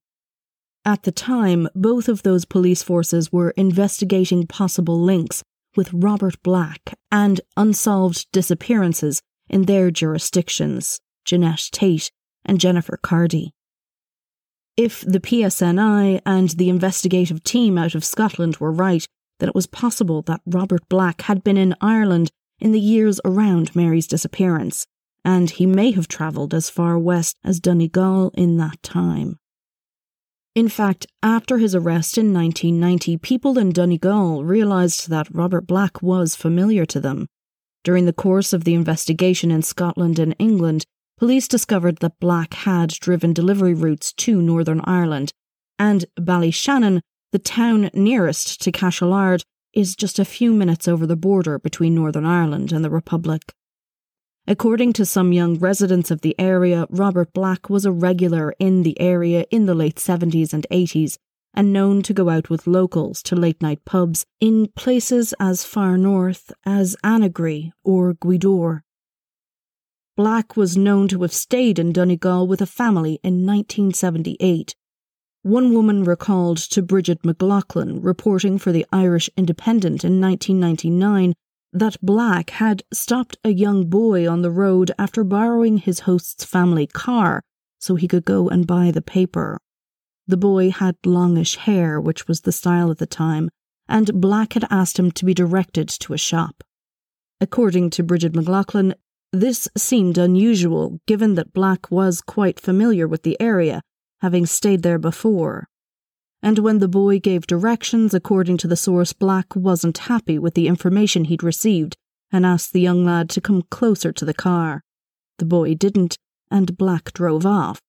at 0.85 1.03
the 1.03 1.11
time, 1.11 1.67
both 1.73 2.07
of 2.07 2.23
those 2.23 2.45
police 2.45 2.83
forces 2.83 3.31
were 3.31 3.51
investigating 3.51 4.45
possible 4.45 5.01
links 5.01 5.43
with 5.75 5.93
Robert 5.93 6.41
Black 6.43 6.97
and 7.11 7.41
unsolved 7.57 8.27
disappearances 8.31 9.21
in 9.49 9.63
their 9.63 9.91
jurisdictions, 9.91 10.99
Genette 11.25 11.71
Tate 11.71 12.11
and 12.45 12.59
Jennifer 12.59 12.99
Cardy. 13.03 13.49
If 14.77 15.01
the 15.01 15.19
PSNI 15.19 16.21
and 16.25 16.49
the 16.49 16.69
investigative 16.69 17.43
team 17.43 17.77
out 17.77 17.95
of 17.95 18.05
Scotland 18.05 18.57
were 18.57 18.71
right, 18.71 19.05
then 19.39 19.49
it 19.49 19.55
was 19.55 19.67
possible 19.67 20.21
that 20.23 20.41
Robert 20.45 20.87
Black 20.89 21.21
had 21.21 21.43
been 21.43 21.57
in 21.57 21.75
Ireland 21.81 22.29
in 22.59 22.71
the 22.71 22.79
years 22.79 23.19
around 23.25 23.75
Mary's 23.75 24.07
disappearance, 24.07 24.85
and 25.23 25.49
he 25.49 25.65
may 25.65 25.91
have 25.91 26.07
travelled 26.07 26.53
as 26.53 26.69
far 26.69 26.97
west 26.99 27.37
as 27.43 27.59
Donegal 27.59 28.31
in 28.35 28.57
that 28.57 28.81
time. 28.83 29.39
In 30.55 30.69
fact, 30.69 31.05
after 31.21 31.57
his 31.57 31.75
arrest 31.75 32.17
in 32.17 32.33
1990, 32.33 33.17
people 33.17 33.57
in 33.57 33.71
Donegal 33.71 34.45
realised 34.45 35.09
that 35.09 35.27
Robert 35.29 35.67
Black 35.67 36.01
was 36.01 36.33
familiar 36.33 36.85
to 36.85 37.01
them. 37.01 37.27
During 37.83 38.05
the 38.05 38.13
course 38.13 38.53
of 38.53 38.63
the 38.63 38.73
investigation 38.73 39.51
in 39.51 39.63
Scotland 39.63 40.17
and 40.17 40.33
England, 40.39 40.85
police 41.17 41.49
discovered 41.49 41.97
that 41.97 42.21
Black 42.21 42.53
had 42.53 42.89
driven 42.89 43.33
delivery 43.33 43.73
routes 43.73 44.13
to 44.13 44.41
Northern 44.41 44.79
Ireland, 44.85 45.33
and 45.77 46.05
Ballyshannon, 46.17 47.01
the 47.33 47.39
town 47.39 47.89
nearest 47.93 48.61
to 48.61 48.71
Cashelard, 48.71 49.43
is 49.73 49.93
just 49.93 50.19
a 50.19 50.25
few 50.25 50.53
minutes 50.53 50.87
over 50.87 51.05
the 51.05 51.17
border 51.17 51.59
between 51.59 51.93
Northern 51.93 52.25
Ireland 52.25 52.71
and 52.71 52.83
the 52.83 52.89
Republic. 52.89 53.41
According 54.47 54.93
to 54.93 55.05
some 55.05 55.33
young 55.33 55.57
residents 55.57 56.11
of 56.11 56.21
the 56.21 56.35
area, 56.37 56.85
Robert 56.91 57.33
Black 57.33 57.67
was 57.67 57.83
a 57.83 57.91
regular 57.91 58.53
in 58.59 58.83
the 58.83 58.99
area 59.01 59.45
in 59.49 59.65
the 59.65 59.73
late 59.73 59.95
70s 59.95 60.53
and 60.53 60.67
80s 60.69 61.17
and 61.55 61.73
known 61.73 62.03
to 62.03 62.13
go 62.13 62.29
out 62.29 62.49
with 62.49 62.67
locals 62.67 63.23
to 63.23 63.35
late 63.35 63.59
night 63.59 63.83
pubs 63.85 64.25
in 64.39 64.67
places 64.75 65.33
as 65.39 65.63
far 65.63 65.97
north 65.97 66.51
as 66.63 66.95
Annagry 67.03 67.71
or 67.83 68.13
Gweedore. 68.13 68.81
Black 70.15 70.55
was 70.55 70.77
known 70.77 71.07
to 71.07 71.23
have 71.23 71.33
stayed 71.33 71.79
in 71.79 71.91
Donegal 71.91 72.45
with 72.45 72.61
a 72.61 72.67
family 72.67 73.19
in 73.23 73.45
1978. 73.45 74.75
One 75.41 75.73
woman 75.73 76.03
recalled 76.03 76.57
to 76.57 76.83
Bridget 76.83 77.25
McLaughlin, 77.25 78.01
reporting 78.01 78.59
for 78.59 78.71
the 78.71 78.85
Irish 78.91 79.29
Independent 79.35 80.03
in 80.03 80.21
1999, 80.21 81.33
that 81.75 82.01
Black 82.01 82.51
had 82.51 82.83
stopped 82.93 83.37
a 83.43 83.49
young 83.49 83.87
boy 83.89 84.29
on 84.29 84.41
the 84.41 84.49
road 84.49 84.91
after 84.97 85.25
borrowing 85.25 85.77
his 85.77 86.01
host's 86.01 86.45
family 86.45 86.87
car 86.87 87.41
so 87.79 87.95
he 87.95 88.07
could 88.07 88.23
go 88.23 88.47
and 88.47 88.65
buy 88.65 88.91
the 88.91 89.01
paper. 89.01 89.59
The 90.25 90.37
boy 90.37 90.71
had 90.71 90.95
longish 91.05 91.57
hair, 91.57 91.99
which 91.99 92.29
was 92.29 92.41
the 92.41 92.53
style 92.53 92.91
at 92.91 92.97
the 92.97 93.05
time, 93.05 93.49
and 93.89 94.21
Black 94.21 94.53
had 94.53 94.65
asked 94.71 94.97
him 94.97 95.11
to 95.11 95.25
be 95.25 95.33
directed 95.33 95.89
to 95.89 96.13
a 96.13 96.17
shop. 96.17 96.63
According 97.41 97.89
to 97.91 98.03
Bridget 98.03 98.33
McLaughlin, 98.33 98.95
this 99.33 99.67
seemed 99.77 100.17
unusual 100.17 101.01
given 101.05 101.35
that 101.35 101.53
Black 101.53 101.91
was 101.91 102.21
quite 102.21 102.57
familiar 102.57 103.05
with 103.05 103.23
the 103.23 103.39
area, 103.41 103.81
having 104.21 104.45
stayed 104.45 104.81
there 104.81 104.97
before 104.97 105.67
and 106.45 106.59
when 106.59 106.77
the 106.77 106.87
boy 106.87 107.19
gave 107.19 107.47
directions 107.47 108.13
according 108.13 108.55
to 108.55 108.67
the 108.67 108.75
source, 108.75 109.13
Black 109.13 109.55
wasn't 109.55 109.97
happy 109.97 110.37
with 110.37 110.53
the 110.53 110.67
information 110.67 111.25
he'd 111.25 111.41
received 111.41 111.97
and 112.31 112.45
asked 112.45 112.71
the 112.71 112.79
young 112.79 113.03
lad 113.03 113.31
to 113.31 113.41
come 113.41 113.63
closer 113.71 114.11
to 114.11 114.23
the 114.23 114.33
car. 114.33 114.83
The 115.39 115.45
boy 115.45 115.73
didn't, 115.73 116.19
and 116.51 116.77
Black 116.77 117.11
drove 117.13 117.47
off. 117.47 117.81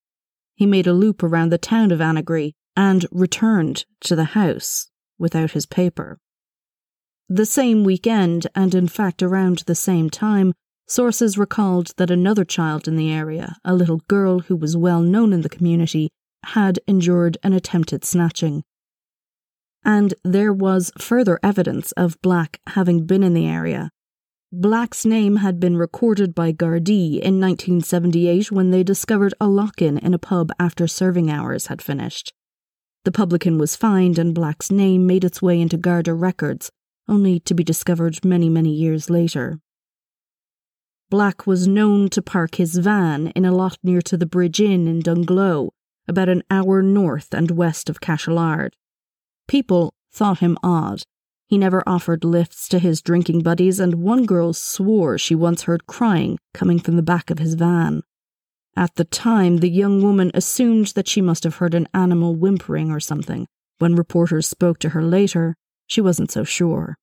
He 0.54 0.64
made 0.64 0.86
a 0.86 0.94
loop 0.94 1.22
around 1.22 1.50
the 1.50 1.58
town 1.58 1.90
of 1.90 2.00
Annagry 2.00 2.52
and 2.74 3.04
returned 3.12 3.84
to 4.00 4.16
the 4.16 4.24
house 4.24 4.88
without 5.18 5.50
his 5.50 5.66
paper. 5.66 6.18
The 7.28 7.44
same 7.44 7.84
weekend, 7.84 8.46
and 8.54 8.74
in 8.74 8.88
fact 8.88 9.22
around 9.22 9.64
the 9.66 9.74
same 9.74 10.08
time, 10.08 10.54
sources 10.88 11.36
recalled 11.36 11.92
that 11.98 12.10
another 12.10 12.46
child 12.46 12.88
in 12.88 12.96
the 12.96 13.12
area, 13.12 13.56
a 13.66 13.74
little 13.74 14.00
girl 14.08 14.38
who 14.38 14.56
was 14.56 14.78
well 14.78 15.02
known 15.02 15.34
in 15.34 15.42
the 15.42 15.50
community, 15.50 16.08
had 16.44 16.78
endured 16.86 17.38
an 17.42 17.52
attempted 17.52 18.04
snatching. 18.04 18.62
And 19.84 20.14
there 20.24 20.52
was 20.52 20.92
further 20.98 21.38
evidence 21.42 21.92
of 21.92 22.20
Black 22.22 22.60
having 22.68 23.06
been 23.06 23.22
in 23.22 23.34
the 23.34 23.46
area. 23.46 23.90
Black's 24.52 25.04
name 25.04 25.36
had 25.36 25.58
been 25.58 25.76
recorded 25.76 26.34
by 26.34 26.52
Gardaí 26.52 27.20
in 27.20 27.40
1978 27.40 28.52
when 28.52 28.70
they 28.70 28.82
discovered 28.82 29.34
a 29.40 29.48
lock 29.48 29.82
in 29.82 29.98
in 29.98 30.14
a 30.14 30.18
pub 30.18 30.50
after 30.58 30.86
serving 30.86 31.30
hours 31.30 31.66
had 31.66 31.82
finished. 31.82 32.32
The 33.04 33.12
publican 33.12 33.58
was 33.58 33.76
fined 33.76 34.18
and 34.18 34.34
Black's 34.34 34.70
name 34.70 35.06
made 35.06 35.24
its 35.24 35.42
way 35.42 35.60
into 35.60 35.76
Garda 35.76 36.14
records, 36.14 36.70
only 37.08 37.38
to 37.40 37.54
be 37.54 37.62
discovered 37.62 38.24
many, 38.24 38.48
many 38.48 38.70
years 38.70 39.10
later. 39.10 39.60
Black 41.08 41.46
was 41.46 41.68
known 41.68 42.08
to 42.08 42.20
park 42.20 42.56
his 42.56 42.76
van 42.78 43.28
in 43.28 43.44
a 43.44 43.54
lot 43.54 43.78
near 43.84 44.02
to 44.02 44.16
the 44.16 44.26
Bridge 44.26 44.60
Inn 44.60 44.88
in 44.88 45.00
Dungloe, 45.00 45.70
about 46.08 46.28
an 46.28 46.42
hour 46.50 46.82
north 46.82 47.32
and 47.32 47.50
west 47.50 47.90
of 47.90 48.00
Cashel 48.00 48.68
People 49.48 49.94
thought 50.12 50.38
him 50.38 50.56
odd. 50.62 51.02
He 51.48 51.58
never 51.58 51.82
offered 51.86 52.24
lifts 52.24 52.68
to 52.68 52.78
his 52.78 53.00
drinking 53.00 53.42
buddies, 53.42 53.78
and 53.78 53.96
one 53.96 54.26
girl 54.26 54.52
swore 54.52 55.16
she 55.18 55.34
once 55.34 55.62
heard 55.62 55.86
crying 55.86 56.38
coming 56.52 56.80
from 56.80 56.96
the 56.96 57.02
back 57.02 57.30
of 57.30 57.38
his 57.38 57.54
van. 57.54 58.02
At 58.76 58.96
the 58.96 59.04
time, 59.04 59.58
the 59.58 59.70
young 59.70 60.02
woman 60.02 60.30
assumed 60.34 60.88
that 60.88 61.08
she 61.08 61.20
must 61.20 61.44
have 61.44 61.56
heard 61.56 61.74
an 61.74 61.88
animal 61.94 62.34
whimpering 62.34 62.90
or 62.90 63.00
something. 63.00 63.46
When 63.78 63.94
reporters 63.94 64.46
spoke 64.46 64.78
to 64.80 64.90
her 64.90 65.02
later, 65.02 65.54
she 65.86 66.00
wasn't 66.00 66.30
so 66.30 66.44
sure. 66.44 66.96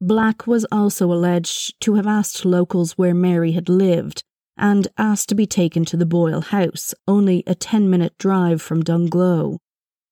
Black 0.00 0.46
was 0.46 0.66
also 0.70 1.12
alleged 1.12 1.80
to 1.80 1.94
have 1.94 2.06
asked 2.06 2.44
locals 2.44 2.92
where 2.98 3.14
Mary 3.14 3.52
had 3.52 3.68
lived 3.68 4.22
and 4.56 4.88
asked 4.96 5.28
to 5.28 5.34
be 5.34 5.46
taken 5.46 5.84
to 5.84 5.96
the 5.96 6.06
Boyle 6.06 6.40
house, 6.40 6.94
only 7.08 7.42
a 7.46 7.54
10 7.54 7.90
minute 7.90 8.16
drive 8.18 8.62
from 8.62 8.82
Dungloe. 8.82 9.58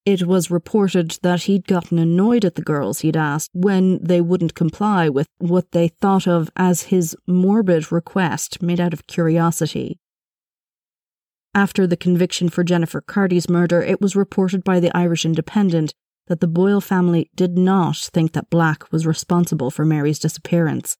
It 0.05 0.27
was 0.27 0.51
reported 0.51 1.19
that 1.23 1.45
he'd 1.45 1.69
gotten 1.69 1.99
annoyed 1.99 2.45
at 2.45 2.57
the 2.57 2.63
girls 2.63 3.01
he'd 3.01 3.17
asked 3.17 3.51
when 3.53 4.03
they 4.03 4.21
wouldn't 4.21 4.57
comply 4.57 5.09
with 5.09 5.29
what 5.39 5.71
they 5.71 5.87
thought 5.87 6.27
of 6.27 6.51
as 6.57 6.85
his 6.85 7.17
morbid 7.29 7.93
request 7.93 8.61
made 8.61 8.81
out 8.81 8.93
of 8.93 9.07
curiosity. 9.07 10.01
After 11.55 11.87
the 11.87 11.97
conviction 11.97 12.49
for 12.49 12.65
Jennifer 12.65 13.01
Cardy's 13.01 13.49
murder, 13.49 13.81
it 13.81 14.01
was 14.01 14.17
reported 14.17 14.65
by 14.65 14.81
the 14.81 14.95
Irish 14.97 15.25
Independent 15.25 15.93
that 16.27 16.41
the 16.41 16.49
Boyle 16.49 16.81
family 16.81 17.31
did 17.37 17.57
not 17.57 17.97
think 17.97 18.33
that 18.33 18.51
Black 18.51 18.91
was 18.91 19.07
responsible 19.07 19.71
for 19.71 19.85
Mary's 19.85 20.19
disappearance 20.19 20.97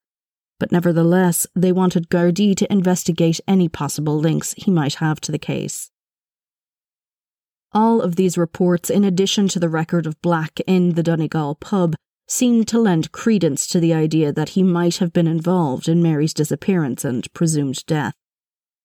but 0.63 0.71
nevertheless, 0.71 1.45
they 1.53 1.73
wanted 1.73 2.07
Gardaí 2.07 2.55
to 2.55 2.71
investigate 2.71 3.41
any 3.49 3.67
possible 3.67 4.17
links 4.17 4.53
he 4.55 4.71
might 4.71 4.93
have 4.93 5.19
to 5.19 5.29
the 5.29 5.37
case. 5.37 5.91
All 7.73 7.99
of 7.99 8.15
these 8.15 8.37
reports, 8.37 8.89
in 8.89 9.03
addition 9.03 9.49
to 9.49 9.59
the 9.59 9.67
record 9.67 10.05
of 10.05 10.21
Black 10.21 10.61
in 10.65 10.93
the 10.93 11.03
Donegal 11.03 11.55
pub, 11.55 11.97
seemed 12.29 12.69
to 12.69 12.79
lend 12.79 13.11
credence 13.11 13.67
to 13.67 13.81
the 13.81 13.93
idea 13.93 14.31
that 14.31 14.55
he 14.55 14.63
might 14.63 14.99
have 14.99 15.11
been 15.11 15.27
involved 15.27 15.89
in 15.89 16.01
Mary's 16.01 16.33
disappearance 16.33 17.03
and 17.03 17.27
presumed 17.33 17.85
death. 17.85 18.13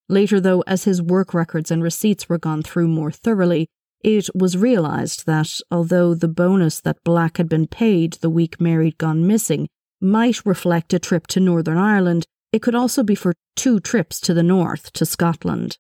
Later, 0.09 0.41
though, 0.41 0.65
as 0.67 0.83
his 0.83 1.01
work 1.01 1.33
records 1.33 1.71
and 1.71 1.81
receipts 1.81 2.29
were 2.29 2.39
gone 2.39 2.65
through 2.65 2.89
more 2.89 3.13
thoroughly, 3.13 3.69
it 4.03 4.29
was 4.35 4.57
realised 4.57 5.27
that, 5.27 5.61
although 5.71 6.13
the 6.13 6.27
bonus 6.27 6.81
that 6.81 7.05
Black 7.05 7.37
had 7.37 7.49
been 7.49 7.69
paid 7.69 8.15
the 8.15 8.31
week 8.31 8.61
Mary'd 8.61 8.99
gone 8.99 9.25
missing 9.25 9.69
might 10.01 10.45
reflect 10.47 10.93
a 10.93 10.99
trip 10.99 11.27
to 11.29 11.41
Northern 11.41 11.79
Ireland, 11.79 12.27
it 12.53 12.63
could 12.63 12.75
also 12.75 13.03
be 13.03 13.15
for 13.15 13.35
two 13.57 13.81
trips 13.81 14.21
to 14.21 14.35
the 14.35 14.43
north, 14.43 14.93
to 14.95 15.05
Scotland. 15.05 15.77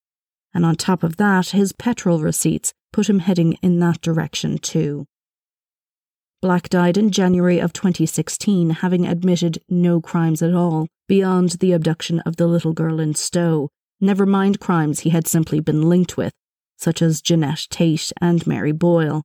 And 0.52 0.64
on 0.64 0.76
top 0.76 1.02
of 1.02 1.16
that, 1.16 1.50
his 1.50 1.72
petrol 1.72 2.20
receipts 2.20 2.72
put 2.92 3.08
him 3.08 3.20
heading 3.20 3.54
in 3.62 3.78
that 3.80 4.00
direction 4.00 4.58
too. 4.58 5.06
Black 6.40 6.68
died 6.68 6.96
in 6.96 7.10
January 7.10 7.58
of 7.58 7.72
2016, 7.72 8.70
having 8.70 9.06
admitted 9.06 9.58
no 9.68 10.00
crimes 10.00 10.40
at 10.40 10.54
all, 10.54 10.86
beyond 11.08 11.50
the 11.52 11.72
abduction 11.72 12.20
of 12.20 12.36
the 12.36 12.46
little 12.46 12.72
girl 12.72 13.00
in 13.00 13.14
Stow, 13.14 13.70
never 14.00 14.24
mind 14.24 14.60
crimes 14.60 15.00
he 15.00 15.10
had 15.10 15.26
simply 15.26 15.58
been 15.58 15.88
linked 15.88 16.16
with, 16.16 16.32
such 16.76 17.02
as 17.02 17.20
Genette 17.20 17.68
Tate 17.68 18.12
and 18.20 18.46
Mary 18.46 18.72
Boyle. 18.72 19.22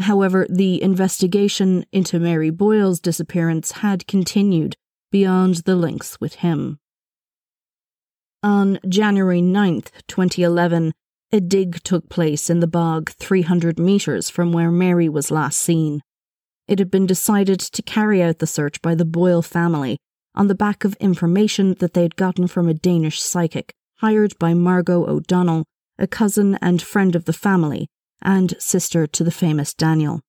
However, 0.00 0.46
the 0.48 0.82
investigation 0.82 1.84
into 1.92 2.20
Mary 2.20 2.50
Boyle's 2.50 3.00
disappearance 3.00 3.72
had 3.72 4.06
continued 4.06 4.76
beyond 5.10 5.56
the 5.56 5.76
links 5.76 6.20
with 6.20 6.36
him. 6.36 6.78
On 8.42 8.78
January 8.88 9.42
9th, 9.42 9.90
2011, 10.06 10.92
a 11.32 11.40
dig 11.40 11.82
took 11.82 12.08
place 12.08 12.48
in 12.48 12.60
the 12.60 12.66
bog 12.66 13.10
300 13.10 13.78
metres 13.78 14.30
from 14.30 14.52
where 14.52 14.70
Mary 14.70 15.08
was 15.08 15.30
last 15.30 15.58
seen. 15.58 16.00
It 16.68 16.78
had 16.78 16.90
been 16.90 17.06
decided 17.06 17.58
to 17.60 17.82
carry 17.82 18.22
out 18.22 18.38
the 18.38 18.46
search 18.46 18.80
by 18.80 18.94
the 18.94 19.04
Boyle 19.04 19.42
family 19.42 19.98
on 20.34 20.46
the 20.46 20.54
back 20.54 20.84
of 20.84 20.94
information 21.00 21.74
that 21.80 21.94
they 21.94 22.02
had 22.02 22.16
gotten 22.16 22.46
from 22.46 22.68
a 22.68 22.74
Danish 22.74 23.20
psychic 23.20 23.72
hired 23.96 24.38
by 24.38 24.54
Margo 24.54 25.04
O'Donnell, 25.06 25.64
a 25.98 26.06
cousin 26.06 26.56
and 26.62 26.80
friend 26.80 27.16
of 27.16 27.24
the 27.24 27.32
family, 27.32 27.88
and 28.22 28.54
sister 28.58 29.06
to 29.06 29.24
the 29.24 29.30
famous 29.30 29.74
Daniel. 29.74 30.20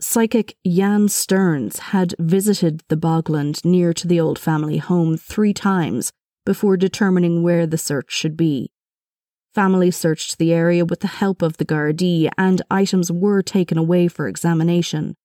Psychic 0.00 0.56
Jan 0.66 1.08
Stearns 1.08 1.78
had 1.78 2.14
visited 2.18 2.82
the 2.88 2.96
bogland 2.96 3.64
near 3.64 3.92
to 3.92 4.06
the 4.06 4.20
old 4.20 4.38
family 4.38 4.78
home 4.78 5.16
three 5.16 5.52
times 5.52 6.12
before 6.46 6.76
determining 6.76 7.42
where 7.42 7.66
the 7.66 7.76
search 7.76 8.12
should 8.12 8.36
be. 8.36 8.70
Family 9.54 9.90
searched 9.90 10.38
the 10.38 10.52
area 10.52 10.84
with 10.84 11.00
the 11.00 11.08
help 11.08 11.42
of 11.42 11.56
the 11.56 11.64
Gardaí, 11.64 12.30
and 12.38 12.62
items 12.70 13.10
were 13.10 13.42
taken 13.42 13.76
away 13.76 14.06
for 14.06 14.28
examination. 14.28 15.16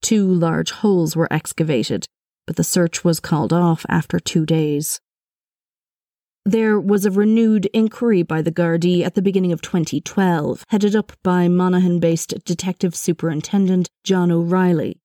Two 0.00 0.26
large 0.26 0.70
holes 0.70 1.14
were 1.14 1.32
excavated, 1.32 2.06
but 2.46 2.56
the 2.56 2.64
search 2.64 3.04
was 3.04 3.20
called 3.20 3.52
off 3.52 3.84
after 3.88 4.18
two 4.18 4.46
days. 4.46 5.00
There 6.46 6.78
was 6.78 7.04
a 7.04 7.10
renewed 7.10 7.66
inquiry 7.74 8.22
by 8.22 8.40
the 8.40 8.52
Gardaí 8.52 9.04
at 9.04 9.16
the 9.16 9.20
beginning 9.20 9.50
of 9.50 9.60
2012, 9.62 10.64
headed 10.68 10.94
up 10.94 11.10
by 11.24 11.48
Monaghan 11.48 11.98
based 11.98 12.34
Detective 12.44 12.94
Superintendent 12.94 13.90
John 14.04 14.30
O'Reilly. 14.30 15.00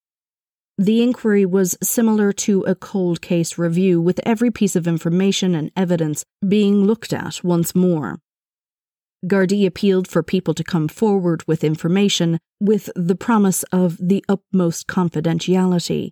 The 0.77 1.01
inquiry 1.01 1.47
was 1.47 1.80
similar 1.82 2.32
to 2.45 2.62
a 2.62 2.75
cold 2.75 3.21
case 3.21 3.58
review, 3.58 3.99
with 3.99 4.19
every 4.23 4.51
piece 4.51 4.75
of 4.75 4.88
information 4.88 5.56
and 5.56 5.71
evidence 5.75 6.23
being 6.47 6.86
looked 6.86 7.12
at 7.12 7.43
once 7.43 7.73
more. 7.73 8.19
Gardaí 9.25 9.65
appealed 9.65 10.08
for 10.08 10.21
people 10.21 10.54
to 10.54 10.63
come 10.63 10.88
forward 10.88 11.43
with 11.47 11.63
information 11.63 12.38
with 12.60 12.91
the 12.95 13.15
promise 13.15 13.63
of 13.71 13.97
the 13.97 14.23
utmost 14.30 14.86
confidentiality. 14.86 16.12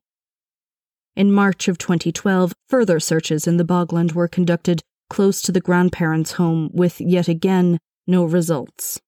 In 1.15 1.31
March 1.31 1.67
of 1.67 1.77
2012, 1.77 2.53
further 2.67 2.99
searches 2.99 3.45
in 3.45 3.57
the 3.57 3.65
Bogland 3.65 4.13
were 4.13 4.27
conducted 4.27 4.81
close 5.09 5.41
to 5.41 5.51
the 5.51 5.61
grandparents' 5.61 6.33
home 6.33 6.69
with 6.73 7.01
yet 7.01 7.27
again 7.27 7.79
no 8.07 8.23
results. 8.23 9.01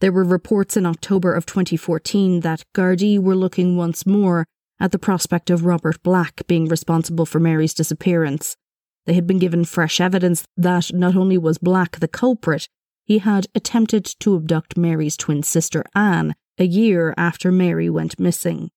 There 0.00 0.12
were 0.12 0.24
reports 0.24 0.76
in 0.76 0.84
October 0.86 1.32
of 1.32 1.46
2014 1.46 2.40
that 2.40 2.64
Gardaí 2.74 3.18
were 3.18 3.36
looking 3.36 3.76
once 3.76 4.06
more 4.06 4.46
at 4.78 4.92
the 4.92 4.98
prospect 4.98 5.48
of 5.48 5.64
Robert 5.64 6.02
Black 6.02 6.46
being 6.46 6.66
responsible 6.66 7.24
for 7.24 7.40
Mary's 7.40 7.72
disappearance. 7.72 8.56
They 9.06 9.14
had 9.14 9.26
been 9.26 9.38
given 9.38 9.64
fresh 9.64 10.00
evidence 10.00 10.44
that 10.56 10.92
not 10.92 11.16
only 11.16 11.38
was 11.38 11.58
Black 11.58 11.98
the 11.98 12.08
culprit, 12.08 12.68
he 13.04 13.18
had 13.18 13.46
attempted 13.54 14.04
to 14.20 14.36
abduct 14.36 14.76
Mary's 14.76 15.16
twin 15.16 15.42
sister 15.42 15.84
Anne 15.94 16.34
a 16.58 16.64
year 16.64 17.14
after 17.16 17.52
Mary 17.52 17.88
went 17.88 18.18
missing. 18.18 18.70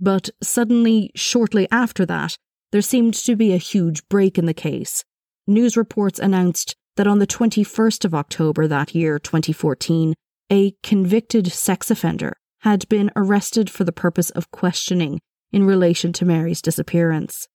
But 0.00 0.30
suddenly, 0.42 1.10
shortly 1.14 1.68
after 1.70 2.04
that, 2.06 2.36
there 2.72 2.82
seemed 2.82 3.14
to 3.14 3.36
be 3.36 3.52
a 3.52 3.58
huge 3.58 4.06
break 4.08 4.36
in 4.36 4.46
the 4.46 4.54
case. 4.54 5.04
News 5.46 5.76
reports 5.76 6.18
announced 6.18 6.74
that 6.96 7.06
on 7.06 7.18
the 7.18 7.26
21st 7.26 8.06
of 8.06 8.14
October 8.14 8.66
that 8.66 8.94
year, 8.94 9.18
2014, 9.18 10.14
a 10.50 10.74
convicted 10.82 11.52
sex 11.52 11.90
offender 11.90 12.38
had 12.60 12.88
been 12.88 13.10
arrested 13.14 13.68
for 13.68 13.84
the 13.84 13.92
purpose 13.92 14.30
of 14.30 14.50
questioning 14.50 15.20
in 15.52 15.66
relation 15.66 16.14
to 16.14 16.24
Mary's 16.24 16.62
disappearance. 16.62 17.46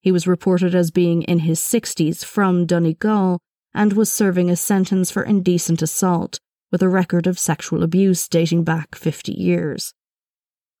He 0.00 0.12
was 0.12 0.28
reported 0.28 0.76
as 0.76 0.92
being 0.92 1.22
in 1.22 1.40
his 1.40 1.58
60s 1.58 2.24
from 2.24 2.66
Donegal 2.66 3.40
and 3.74 3.94
was 3.94 4.12
serving 4.12 4.48
a 4.48 4.54
sentence 4.54 5.10
for 5.10 5.24
indecent 5.24 5.82
assault 5.82 6.38
with 6.70 6.82
a 6.82 6.88
record 6.88 7.26
of 7.26 7.36
sexual 7.36 7.82
abuse 7.82 8.28
dating 8.28 8.62
back 8.62 8.94
50 8.94 9.32
years. 9.32 9.92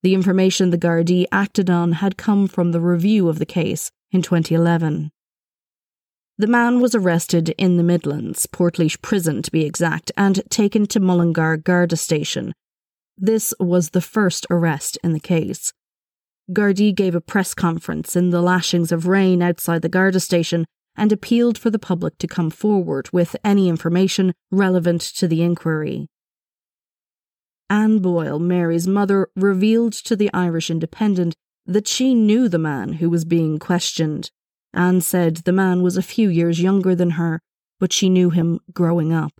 The 0.04 0.14
information 0.14 0.70
the 0.70 0.78
Gardaí 0.78 1.26
acted 1.32 1.68
on 1.68 1.92
had 1.92 2.16
come 2.16 2.46
from 2.46 2.70
the 2.70 2.80
review 2.80 3.28
of 3.28 3.40
the 3.40 3.46
case 3.46 3.90
in 4.12 4.22
2011. 4.22 5.10
The 6.36 6.46
man 6.48 6.80
was 6.80 6.96
arrested 6.96 7.50
in 7.50 7.76
the 7.76 7.84
Midlands, 7.84 8.46
Portlaoise 8.46 9.00
Prison 9.00 9.40
to 9.42 9.52
be 9.52 9.64
exact, 9.64 10.10
and 10.16 10.42
taken 10.50 10.86
to 10.86 10.98
Mullingar 10.98 11.58
Garda 11.58 11.96
Station. 11.96 12.52
This 13.16 13.54
was 13.60 13.90
the 13.90 14.00
first 14.00 14.44
arrest 14.50 14.98
in 15.04 15.12
the 15.12 15.20
case. 15.20 15.72
Gardaí 16.50 16.92
gave 16.92 17.14
a 17.14 17.20
press 17.20 17.54
conference 17.54 18.16
in 18.16 18.30
the 18.30 18.42
lashings 18.42 18.90
of 18.90 19.06
rain 19.06 19.42
outside 19.42 19.82
the 19.82 19.88
Garda 19.88 20.18
station 20.18 20.66
and 20.96 21.12
appealed 21.12 21.56
for 21.56 21.70
the 21.70 21.78
public 21.78 22.18
to 22.18 22.26
come 22.26 22.50
forward 22.50 23.08
with 23.12 23.36
any 23.44 23.68
information 23.68 24.32
relevant 24.50 25.00
to 25.00 25.28
the 25.28 25.42
inquiry. 25.42 26.08
Anne 27.70 28.00
Boyle, 28.00 28.40
Mary's 28.40 28.86
mother, 28.86 29.28
revealed 29.36 29.92
to 29.92 30.16
the 30.16 30.30
Irish 30.34 30.68
Independent 30.68 31.34
that 31.64 31.88
she 31.88 32.12
knew 32.12 32.48
the 32.48 32.58
man 32.58 32.94
who 32.94 33.08
was 33.08 33.24
being 33.24 33.58
questioned. 33.58 34.30
Anne 34.74 35.00
said 35.00 35.38
the 35.38 35.52
man 35.52 35.82
was 35.82 35.96
a 35.96 36.02
few 36.02 36.28
years 36.28 36.60
younger 36.60 36.94
than 36.94 37.10
her, 37.10 37.40
but 37.78 37.92
she 37.92 38.08
knew 38.08 38.30
him 38.30 38.60
growing 38.72 39.12
up. 39.12 39.32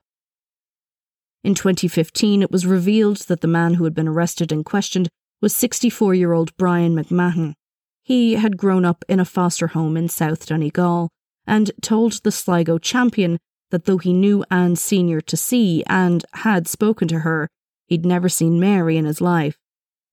In 1.42 1.54
2015, 1.54 2.42
it 2.42 2.50
was 2.50 2.66
revealed 2.66 3.18
that 3.28 3.42
the 3.42 3.46
man 3.46 3.74
who 3.74 3.84
had 3.84 3.94
been 3.94 4.08
arrested 4.08 4.50
and 4.50 4.64
questioned 4.64 5.08
was 5.42 5.54
64 5.54 6.14
year 6.14 6.32
old 6.32 6.56
Brian 6.56 6.94
McMahon. 6.94 7.54
He 8.02 8.34
had 8.34 8.56
grown 8.56 8.84
up 8.84 9.04
in 9.08 9.20
a 9.20 9.24
foster 9.24 9.68
home 9.68 9.96
in 9.96 10.08
South 10.08 10.46
Donegal 10.46 11.10
and 11.46 11.70
told 11.82 12.22
the 12.22 12.32
Sligo 12.32 12.78
champion 12.78 13.38
that 13.70 13.84
though 13.84 13.98
he 13.98 14.12
knew 14.12 14.44
Anne 14.50 14.76
Sr. 14.76 15.20
to 15.20 15.36
see 15.36 15.82
and 15.86 16.24
had 16.34 16.68
spoken 16.68 17.08
to 17.08 17.20
her, 17.20 17.48
he'd 17.86 18.06
never 18.06 18.28
seen 18.28 18.60
Mary 18.60 18.96
in 18.96 19.04
his 19.04 19.20
life. 19.20 19.58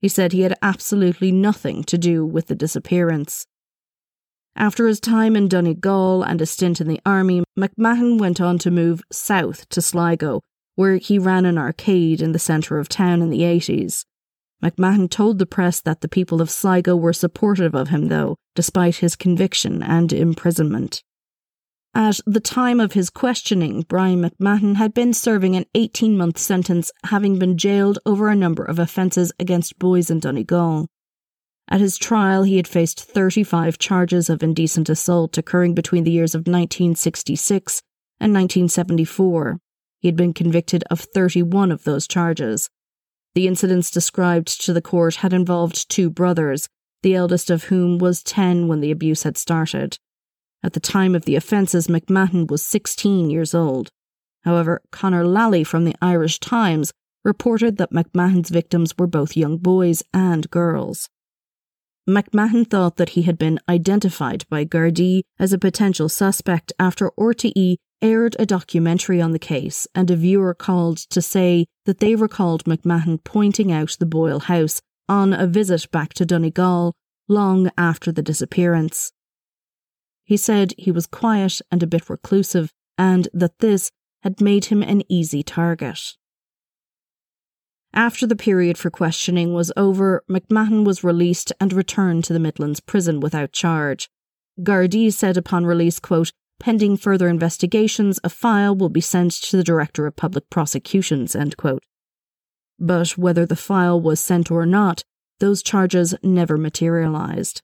He 0.02 0.08
said 0.08 0.32
he 0.32 0.42
had 0.42 0.58
absolutely 0.62 1.32
nothing 1.32 1.84
to 1.84 1.98
do 1.98 2.26
with 2.26 2.48
the 2.48 2.56
disappearance. 2.56 3.46
After 4.56 4.88
his 4.88 5.00
time 5.00 5.36
in 5.36 5.48
Donegal 5.48 6.24
and 6.24 6.42
a 6.42 6.46
stint 6.46 6.82
in 6.82 6.88
the 6.88 7.02
army, 7.06 7.44
McMahon 7.58 8.20
went 8.20 8.42
on 8.42 8.58
to 8.60 8.72
move 8.72 9.02
south 9.12 9.68
to 9.70 9.82
Sligo, 9.82 10.42
where 10.76 10.98
he 10.98 11.18
ran 11.18 11.46
an 11.46 11.58
arcade 11.58 12.22
in 12.22 12.32
the 12.32 12.40
centre 12.40 12.78
of 12.78 12.90
town 12.90 13.22
in 13.22 13.30
the 13.30 13.42
80s. 13.42 14.04
McMahon 14.62 15.10
told 15.10 15.40
the 15.40 15.46
press 15.46 15.82
that 15.82 16.02
the 16.02 16.08
people 16.08 16.42
of 16.42 16.52
Sligo 16.52 16.96
were 16.96 17.14
supportive 17.14 17.74
of 17.74 17.90
him, 17.90 18.08
though, 18.08 18.36
despite 18.56 18.98
his 18.98 19.16
conviction 19.16 19.82
and 19.82 20.14
imprisonment. 20.14 21.02
At 21.94 22.20
the 22.26 22.40
time 22.40 22.80
of 22.80 22.94
his 22.94 23.10
questioning, 23.10 23.82
Brian 23.82 24.22
McMahon 24.22 24.76
had 24.76 24.94
been 24.94 25.14
serving 25.14 25.56
an 25.56 25.66
18 25.76 26.16
month 26.16 26.38
sentence, 26.38 26.92
having 27.06 27.40
been 27.40 27.58
jailed 27.58 28.00
over 28.06 28.30
a 28.30 28.36
number 28.36 28.64
of 28.64 28.80
offences 28.80 29.34
against 29.40 29.80
boys 29.80 30.10
in 30.10 30.20
Donegal. 30.20 30.88
At 31.72 31.80
his 31.80 31.98
trial, 31.98 32.44
he 32.44 32.58
had 32.58 32.68
faced 32.68 33.02
35 33.02 33.78
charges 33.78 34.30
of 34.30 34.44
indecent 34.44 34.90
assault 34.90 35.38
occurring 35.38 35.74
between 35.74 36.04
the 36.04 36.12
years 36.12 36.36
of 36.36 36.40
1966 36.40 37.82
and 38.20 38.34
1974. 38.34 39.58
He 40.02 40.10
had 40.10 40.18
been 40.18 40.34
convicted 40.34 40.84
of 40.92 41.00
31 41.00 41.72
of 41.72 41.86
those 41.86 42.10
charges. 42.10 42.70
The 43.36 43.48
incidents 43.48 43.90
described 43.90 44.62
to 44.66 44.74
the 44.74 44.82
court 44.82 45.16
had 45.16 45.32
involved 45.32 45.90
two 45.90 46.10
brothers, 46.10 46.68
the 47.04 47.16
eldest 47.16 47.50
of 47.50 47.66
whom 47.66 48.00
was 48.00 48.22
10 48.22 48.68
when 48.68 48.82
the 48.82 48.92
abuse 48.92 49.24
had 49.24 49.38
started. 49.38 49.98
At 50.62 50.74
the 50.74 50.82
time 50.82 51.16
of 51.16 51.24
the 51.24 51.38
offences, 51.38 51.88
McMahon 51.88 52.52
was 52.52 52.62
16 52.64 53.30
years 53.30 53.56
old. 53.56 53.88
However, 54.44 54.82
Conor 54.92 55.26
Lally 55.26 55.64
from 55.64 55.86
the 55.86 55.96
Irish 56.02 56.38
Times 56.42 56.92
reported 57.24 57.78
that 57.78 57.94
McMahon's 57.94 58.50
victims 58.50 58.94
were 58.98 59.08
both 59.08 59.38
young 59.38 59.58
boys 59.58 60.04
and 60.14 60.50
girls. 60.50 61.08
McMahon 62.10 62.68
thought 62.68 62.98
that 62.98 63.10
he 63.10 63.24
had 63.24 63.38
been 63.38 63.60
identified 63.70 64.46
by 64.50 64.66
Gardaí 64.66 65.22
as 65.40 65.54
a 65.54 65.60
potential 65.60 66.10
suspect 66.10 66.74
after 66.80 67.12
RTE 67.20 67.76
aired 68.02 68.36
a 68.40 68.46
documentary 68.46 69.22
on 69.22 69.32
the 69.32 69.40
case, 69.40 69.88
and 69.94 70.10
a 70.10 70.16
viewer 70.16 70.56
called 70.56 70.98
to 70.98 71.22
say 71.22 71.68
that 71.86 72.00
they 72.00 72.16
recalled 72.16 72.66
McMahon 72.66 73.24
pointing 73.24 73.72
out 73.72 73.96
the 74.00 74.06
Boyle 74.08 74.40
house 74.40 74.82
on 75.08 75.34
a 75.34 75.46
visit 75.46 75.90
back 75.92 76.14
to 76.16 76.26
Donegal 76.26 76.96
long 77.28 77.70
after 77.78 78.12
the 78.12 78.24
disappearance. 78.24 79.12
He 80.24 80.38
said 80.38 80.74
he 80.78 80.92
was 80.92 81.06
quiet 81.06 81.62
and 81.72 81.84
a 81.84 81.88
bit 81.88 82.10
reclusive, 82.10 82.72
and 82.98 83.28
that 83.34 83.60
this 83.60 83.92
had 84.24 84.42
made 84.42 84.66
him 84.66 84.82
an 84.82 85.04
easy 85.08 85.44
target. 85.44 86.00
After 87.94 88.26
the 88.26 88.38
period 88.38 88.78
for 88.78 88.90
questioning 88.90 89.54
was 89.54 89.72
over, 89.76 90.24
McMahon 90.30 90.86
was 90.86 91.04
released 91.04 91.52
and 91.60 91.74
returned 91.74 92.24
to 92.26 92.34
the 92.34 92.40
Midlands 92.40 92.80
prison 92.80 93.20
without 93.20 93.52
charge. 93.52 94.10
Gardaí 94.62 95.12
said 95.12 95.36
upon 95.38 95.66
release, 95.66 96.00
quote, 96.00 96.32
pending 96.60 96.96
further 96.96 97.28
investigations, 97.28 98.20
a 98.24 98.30
file 98.30 98.76
will 98.76 98.90
be 98.90 99.02
sent 99.02 99.32
to 99.34 99.58
the 99.58 99.64
Director 99.64 100.06
of 100.06 100.16
Public 100.16 100.50
Prosecutions, 100.50 101.36
end 101.36 101.58
quote. 101.58 101.84
But 102.80 103.18
whether 103.18 103.46
the 103.46 103.56
file 103.56 104.00
was 104.00 104.20
sent 104.20 104.50
or 104.52 104.66
not, 104.66 105.04
those 105.40 105.64
charges 105.64 106.16
never 106.24 106.58
materialised. 106.58 107.62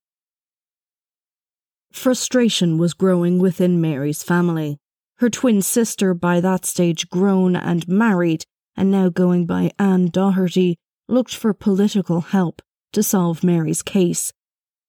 Frustration 1.91 2.77
was 2.77 2.93
growing 2.93 3.39
within 3.39 3.79
Mary's 3.79 4.23
family. 4.23 4.77
Her 5.17 5.29
twin 5.29 5.61
sister, 5.61 6.13
by 6.13 6.41
that 6.41 6.65
stage 6.65 7.09
grown 7.09 7.55
and 7.55 7.87
married, 7.87 8.45
and 8.77 8.91
now 8.91 9.09
going 9.09 9.45
by 9.45 9.71
Anne 9.79 10.07
Doherty, 10.07 10.77
looked 11.09 11.35
for 11.35 11.53
political 11.53 12.21
help 12.21 12.61
to 12.93 13.01
solve 13.01 13.43
Mary's 13.43 13.81
case. 13.81 14.31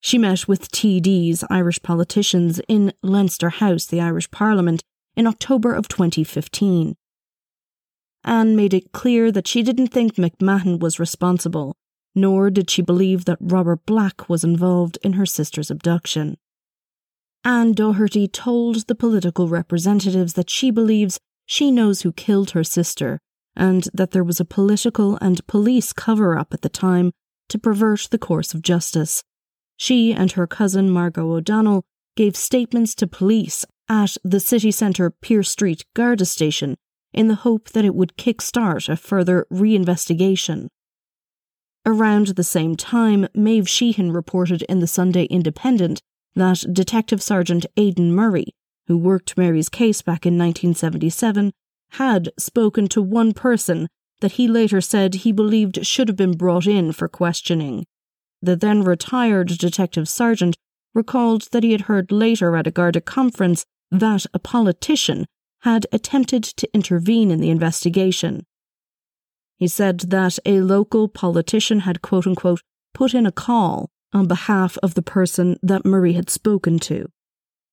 She 0.00 0.18
met 0.18 0.46
with 0.46 0.70
TDs, 0.70 1.42
Irish 1.50 1.82
politicians, 1.82 2.60
in 2.68 2.92
Leinster 3.02 3.48
House, 3.48 3.86
the 3.86 4.00
Irish 4.00 4.30
Parliament, 4.30 4.82
in 5.16 5.26
October 5.26 5.74
of 5.74 5.88
2015. 5.88 6.94
Anne 8.24 8.56
made 8.56 8.74
it 8.74 8.92
clear 8.92 9.32
that 9.32 9.48
she 9.48 9.62
didn't 9.62 9.88
think 9.88 10.14
McMahon 10.14 10.78
was 10.78 11.00
responsible, 11.00 11.74
nor 12.14 12.50
did 12.50 12.70
she 12.70 12.82
believe 12.82 13.24
that 13.24 13.38
Robert 13.40 13.86
Black 13.86 14.28
was 14.28 14.44
involved 14.44 14.98
in 15.02 15.14
her 15.14 15.26
sister's 15.26 15.70
abduction. 15.70 16.36
Anne 17.44 17.72
Doherty 17.72 18.28
told 18.28 18.86
the 18.86 18.94
political 18.94 19.48
representatives 19.48 20.34
that 20.34 20.50
she 20.50 20.70
believes 20.70 21.18
she 21.46 21.70
knows 21.70 22.02
who 22.02 22.12
killed 22.12 22.50
her 22.50 22.64
sister 22.64 23.20
and 23.58 23.88
that 23.92 24.12
there 24.12 24.24
was 24.24 24.40
a 24.40 24.44
political 24.44 25.18
and 25.20 25.46
police 25.46 25.92
cover 25.92 26.38
up 26.38 26.54
at 26.54 26.62
the 26.62 26.68
time 26.68 27.10
to 27.48 27.58
pervert 27.58 28.08
the 28.10 28.18
course 28.18 28.54
of 28.54 28.62
justice. 28.62 29.22
She 29.76 30.14
and 30.14 30.32
her 30.32 30.46
cousin 30.46 30.88
Margo 30.88 31.32
O'Donnell 31.32 31.84
gave 32.16 32.36
statements 32.36 32.94
to 32.94 33.06
police 33.06 33.66
at 33.88 34.16
the 34.22 34.40
city 34.40 34.70
centre 34.70 35.10
Pearse 35.10 35.50
Street 35.50 35.84
Garda 35.94 36.24
station 36.24 36.76
in 37.12 37.28
the 37.28 37.36
hope 37.36 37.70
that 37.70 37.84
it 37.84 37.94
would 37.94 38.16
kick-start 38.16 38.88
a 38.88 38.96
further 38.96 39.46
reinvestigation. 39.52 40.68
Around 41.86 42.28
the 42.28 42.44
same 42.44 42.76
time, 42.76 43.26
Maeve 43.34 43.68
Sheehan 43.68 44.12
reported 44.12 44.62
in 44.62 44.80
the 44.80 44.86
Sunday 44.86 45.24
Independent 45.24 46.00
that 46.34 46.64
Detective 46.72 47.22
Sergeant 47.22 47.66
Aidan 47.76 48.14
Murray, 48.14 48.54
who 48.86 48.98
worked 48.98 49.38
Mary's 49.38 49.68
case 49.68 50.02
back 50.02 50.26
in 50.26 50.34
1977, 50.34 51.52
had 51.92 52.30
spoken 52.38 52.88
to 52.88 53.02
one 53.02 53.32
person 53.32 53.88
that 54.20 54.32
he 54.32 54.48
later 54.48 54.80
said 54.80 55.14
he 55.14 55.32
believed 55.32 55.86
should 55.86 56.08
have 56.08 56.16
been 56.16 56.36
brought 56.36 56.66
in 56.66 56.92
for 56.92 57.08
questioning. 57.08 57.86
The 58.42 58.56
then 58.56 58.82
retired 58.82 59.48
detective 59.48 60.08
sergeant 60.08 60.56
recalled 60.94 61.48
that 61.52 61.62
he 61.62 61.72
had 61.72 61.82
heard 61.82 62.10
later 62.10 62.56
at 62.56 62.66
a 62.66 62.70
Garda 62.70 63.00
conference 63.00 63.64
that 63.90 64.26
a 64.34 64.38
politician 64.38 65.26
had 65.60 65.86
attempted 65.92 66.44
to 66.44 66.68
intervene 66.74 67.30
in 67.30 67.40
the 67.40 67.50
investigation. 67.50 68.44
He 69.56 69.66
said 69.66 70.00
that 70.00 70.38
a 70.46 70.60
local 70.60 71.08
politician 71.08 71.80
had 71.80 72.02
quote 72.02 72.26
unquote 72.26 72.62
put 72.94 73.14
in 73.14 73.26
a 73.26 73.32
call 73.32 73.90
on 74.12 74.26
behalf 74.26 74.78
of 74.82 74.94
the 74.94 75.02
person 75.02 75.58
that 75.62 75.84
Murray 75.84 76.12
had 76.14 76.30
spoken 76.30 76.78
to. 76.80 77.08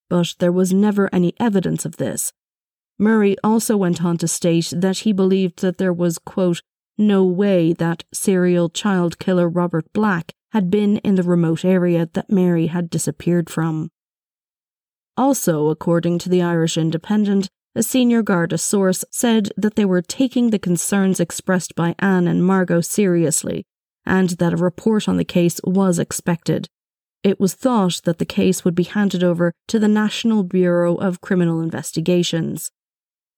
But 0.10 0.36
there 0.40 0.52
was 0.52 0.74
never 0.74 1.10
any 1.14 1.34
evidence 1.40 1.86
of 1.86 1.98
this. 1.98 2.34
Murray 2.98 3.36
also 3.44 3.76
went 3.76 4.04
on 4.04 4.18
to 4.18 4.28
state 4.28 4.72
that 4.76 5.00
he 5.00 5.12
believed 5.12 5.62
that 5.62 5.78
there 5.78 5.94
was, 5.94 6.18
quote, 6.18 6.62
no 6.98 7.26
way 7.26 7.74
that 7.74 8.06
serial 8.14 8.70
child 8.70 9.20
killer 9.20 9.50
Robert 9.50 9.92
Black 9.92 10.32
had 10.54 10.72
been 10.72 10.98
in 11.00 11.16
the 11.16 11.24
remote 11.24 11.66
area 11.66 12.10
that 12.14 12.32
Mary 12.32 12.68
had 12.68 12.90
disappeared 12.90 13.50
from. 13.50 13.90
Also, 15.18 15.68
according 15.68 16.20
to 16.20 16.30
the 16.30 16.42
Irish 16.42 16.78
Independent, 16.78 17.50
a 17.76 17.84
senior 17.84 18.22
Garda 18.22 18.58
source 18.58 19.04
said 19.12 19.50
that 19.58 19.76
they 19.76 19.84
were 19.84 20.02
taking 20.02 20.50
the 20.50 20.60
concerns 20.60 21.20
expressed 21.20 21.76
by 21.76 21.96
Anne 22.00 22.28
and 22.28 22.46
Margo 22.46 22.80
seriously, 22.80 23.66
and 24.06 24.30
that 24.30 24.54
a 24.54 24.58
report 24.58 25.10
on 25.10 25.18
the 25.18 25.26
case 25.26 25.60
was 25.66 26.00
expected. 26.00 26.68
It 27.24 27.40
was 27.40 27.54
thought 27.54 28.02
that 28.06 28.20
the 28.20 28.26
case 28.26 28.64
would 28.64 28.76
be 28.76 28.84
handed 28.84 29.24
over 29.24 29.52
to 29.68 29.80
the 29.80 29.90
National 29.90 30.44
Bureau 30.44 30.96
of 30.96 31.20
Criminal 31.20 31.60
Investigations. 31.60 32.72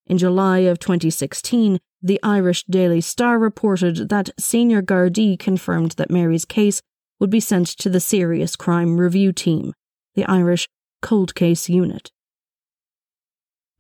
In 0.08 0.18
July 0.18 0.60
of 0.60 0.80
2016, 0.80 1.80
the 2.02 2.20
Irish 2.24 2.64
Daily 2.66 3.02
Star 3.02 3.38
reported 3.38 4.08
that 4.08 4.30
senior 4.40 4.82
Gardaí 4.82 5.38
confirmed 5.38 5.92
that 5.92 6.10
Mary's 6.10 6.46
case 6.46 6.82
would 7.20 7.30
be 7.30 7.42
sent 7.42 7.68
to 7.68 7.90
the 7.90 8.00
Serious 8.00 8.56
Crime 8.56 8.98
Review 8.98 9.34
Team, 9.34 9.74
the 10.16 10.24
Irish 10.26 10.70
Cold 11.02 11.36
Case 11.36 11.68
Unit. 11.68 12.10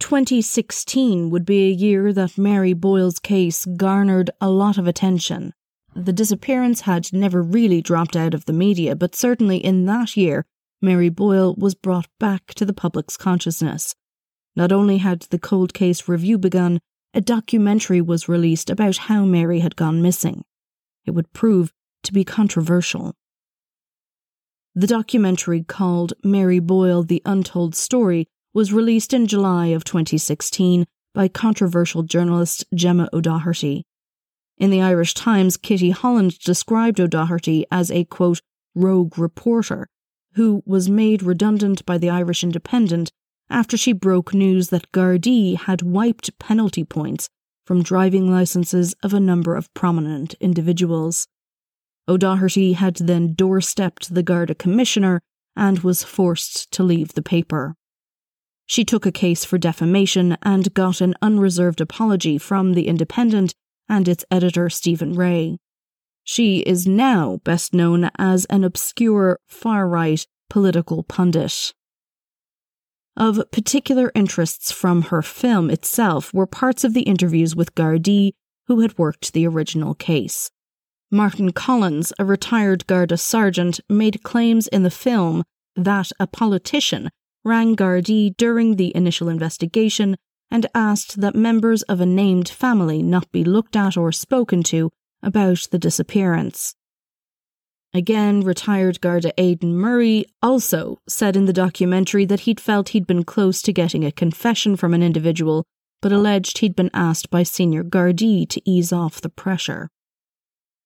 2016 0.02 1.30
would 1.30 1.46
be 1.46 1.68
a 1.68 1.74
year 1.74 2.12
that 2.12 2.38
Mary 2.38 2.74
Boyle's 2.74 3.20
case 3.20 3.66
garnered 3.66 4.30
a 4.42 4.50
lot 4.50 4.78
of 4.78 4.86
attention. 4.86 5.54
The 5.96 6.14
disappearance 6.14 6.82
had 6.82 7.12
never 7.14 7.42
really 7.42 7.82
dropped 7.82 8.18
out 8.18 8.34
of 8.34 8.46
the 8.46 8.54
media, 8.54 8.96
but 8.96 9.16
certainly 9.16 9.58
in 9.58 9.86
that 9.86 10.18
year, 10.18 10.46
Mary 10.82 11.10
Boyle 11.10 11.56
was 11.56 11.74
brought 11.74 12.08
back 12.20 12.54
to 12.56 12.66
the 12.66 12.74
public's 12.74 13.18
consciousness. 13.18 13.96
Not 14.58 14.72
only 14.72 14.98
had 14.98 15.20
the 15.30 15.38
cold 15.38 15.76
case 15.76 16.08
review 16.08 16.40
begun, 16.40 16.80
a 17.14 17.22
documentary 17.22 18.02
was 18.02 18.28
released 18.28 18.72
about 18.72 18.98
how 18.98 19.24
Mary 19.24 19.60
had 19.60 19.76
gone 19.76 20.02
missing. 20.02 20.44
It 21.06 21.12
would 21.12 21.32
prove 21.32 21.72
to 22.02 22.12
be 22.12 22.24
controversial. 22.24 23.14
The 24.74 24.88
documentary 24.88 25.62
called 25.62 26.14
Mary 26.24 26.58
Boyle 26.58 27.04
The 27.04 27.22
Untold 27.24 27.76
Story 27.76 28.26
was 28.52 28.74
released 28.74 29.14
in 29.14 29.28
July 29.28 29.68
of 29.68 29.84
2016 29.84 30.88
by 31.14 31.28
controversial 31.28 32.02
journalist 32.02 32.66
Gemma 32.74 33.10
O'Doherty. 33.14 33.86
In 34.58 34.72
the 34.72 34.82
Irish 34.82 35.14
Times, 35.14 35.56
Kitty 35.56 35.92
Holland 35.92 36.40
described 36.40 37.00
O'Doherty 37.00 37.68
as 37.72 37.92
a 37.92 38.06
quote, 38.06 38.42
rogue 38.74 39.20
reporter 39.20 39.88
who 40.34 40.64
was 40.66 40.90
made 40.90 41.22
redundant 41.22 41.86
by 41.86 42.00
the 42.00 42.10
Irish 42.10 42.44
Independent 42.44 43.12
after 43.50 43.78
she 43.78 43.94
broke 43.94 44.34
news 44.34 44.70
that 44.70 44.92
Gardaí 44.92 45.58
had 45.58 45.82
wiped 45.82 46.38
penalty 46.40 46.84
points 46.84 47.30
from 47.66 47.84
driving 47.84 48.32
licenses 48.32 48.96
of 49.04 49.14
a 49.14 49.20
number 49.20 49.56
of 49.56 49.74
prominent 49.74 50.36
individuals. 50.40 51.28
O'Doherty 52.08 52.74
had 52.74 52.96
then 52.96 53.36
doorstepped 53.36 54.14
the 54.14 54.24
Garda 54.24 54.56
commissioner 54.56 55.22
and 55.56 55.80
was 55.80 56.04
forced 56.04 56.72
to 56.72 56.84
leave 56.84 57.14
the 57.14 57.22
paper. 57.22 57.76
She 58.66 58.86
took 58.86 59.06
a 59.06 59.12
case 59.12 59.46
for 59.46 59.58
defamation 59.58 60.38
and 60.44 60.74
got 60.74 61.02
an 61.02 61.16
unreserved 61.22 61.82
apology 61.82 62.38
from 62.38 62.74
The 62.74 62.88
Independent 62.88 63.54
and 63.90 64.08
its 64.08 64.26
editor 64.30 64.70
Stephen 64.70 65.14
Rae. 65.14 65.58
She 66.24 66.60
is 66.60 66.86
now 66.86 67.40
best 67.46 67.74
known 67.74 68.10
as 68.18 68.46
an 68.46 68.66
obscure 68.66 69.40
far 69.48 69.88
right 69.88 70.26
political 70.50 71.04
pundit. 71.04 71.74
Of 73.18 73.42
particular 73.52 74.12
interests 74.14 74.72
from 74.72 75.02
her 75.04 75.24
film 75.24 75.72
itself 75.72 76.32
were 76.36 76.46
parts 76.46 76.84
of 76.84 76.94
the 76.94 77.02
interviews 77.02 77.56
with 77.56 77.74
Gardaí, 77.74 78.34
who 78.68 78.82
had 78.82 78.96
worked 79.00 79.34
the 79.34 79.48
original 79.48 79.96
case. 79.96 80.52
Martin 81.10 81.52
Collins, 81.52 82.14
a 82.20 82.26
retired 82.26 82.86
Garda 82.86 83.18
sergeant, 83.18 83.80
made 83.90 84.22
claims 84.22 84.68
in 84.68 84.84
the 84.84 84.92
film 84.92 85.44
that 85.76 86.12
a 86.20 86.28
politician 86.28 87.10
rang 87.44 87.76
Gardaí 87.76 88.38
during 88.38 88.76
the 88.76 88.96
initial 88.96 89.30
investigation 89.30 90.16
and 90.52 90.68
asked 90.76 91.20
that 91.20 91.36
members 91.36 91.82
of 91.84 92.00
a 92.00 92.06
named 92.06 92.48
family 92.48 93.02
not 93.02 93.32
be 93.32 93.44
looked 93.44 93.76
at 93.76 93.98
or 93.98 94.12
spoken 94.12 94.62
to 94.62 94.92
about 95.24 95.68
the 95.72 95.80
disappearance. 95.80 96.76
Again, 97.94 98.42
retired 98.42 99.02
Garda 99.02 99.34
Aidan 99.38 99.76
Murray 99.76 100.26
also 100.42 101.00
said 101.08 101.36
in 101.36 101.46
the 101.46 101.54
documentary 101.54 102.26
that 102.26 102.42
he'd 102.42 102.60
felt 102.60 102.90
he'd 102.90 103.08
been 103.08 103.24
close 103.24 103.62
to 103.64 103.74
getting 103.74 104.06
a 104.06 104.12
confession 104.12 104.76
from 104.76 104.94
an 104.94 105.02
individual, 105.02 105.64
but 106.02 106.12
alleged 106.12 106.60
he'd 106.60 106.76
been 106.76 106.92
asked 106.94 107.30
by 107.30 107.44
senior 107.44 107.84
Gardaí 107.84 108.48
to 108.50 108.62
ease 108.70 108.92
off 108.92 109.22
the 109.22 109.30
pressure. 109.30 109.90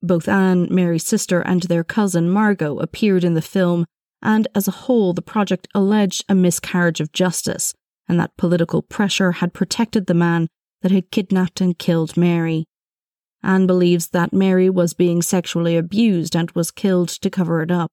Both 0.02 0.28
Anne, 0.28 0.68
Mary's 0.70 1.06
sister, 1.06 1.42
and 1.42 1.64
their 1.64 1.84
cousin 1.84 2.30
Margo 2.30 2.80
appeared 2.80 3.24
in 3.24 3.34
the 3.34 3.42
film, 3.42 3.86
and 4.22 4.48
as 4.56 4.68
a 4.68 4.72
whole, 4.72 5.14
the 5.14 5.22
project 5.22 5.68
alleged 5.74 6.24
a 6.30 6.36
miscarriage 6.36 7.02
of 7.02 7.12
justice 7.12 7.74
and 8.08 8.20
that 8.20 8.36
political 8.38 8.82
pressure 8.82 9.32
had 9.34 9.54
protected 9.54 10.06
the 10.06 10.14
man 10.14 10.48
that 10.82 10.92
had 10.92 11.12
kidnapped 11.12 11.62
and 11.62 11.80
killed 11.80 12.18
Mary. 12.18 12.66
Anne 13.44 13.68
believes 13.68 14.10
that 14.10 14.34
Mary 14.34 14.70
was 14.70 14.94
being 14.94 15.22
sexually 15.22 15.76
abused 15.76 16.36
and 16.36 16.52
was 16.52 16.72
killed 16.72 17.10
to 17.10 17.30
cover 17.30 17.62
it 17.62 17.72
up. 17.72 17.90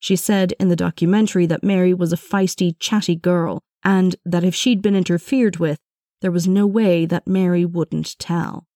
She 0.00 0.16
said 0.16 0.52
in 0.58 0.68
the 0.68 0.76
documentary 0.76 1.46
that 1.46 1.62
Mary 1.62 1.94
was 1.94 2.12
a 2.12 2.16
feisty, 2.16 2.74
chatty 2.78 3.14
girl, 3.14 3.60
and 3.84 4.16
that 4.24 4.44
if 4.44 4.54
she'd 4.54 4.82
been 4.82 4.96
interfered 4.96 5.58
with, 5.58 5.78
there 6.20 6.32
was 6.32 6.48
no 6.48 6.66
way 6.66 7.06
that 7.06 7.26
Mary 7.26 7.64
wouldn't 7.64 8.18
tell. 8.18 8.66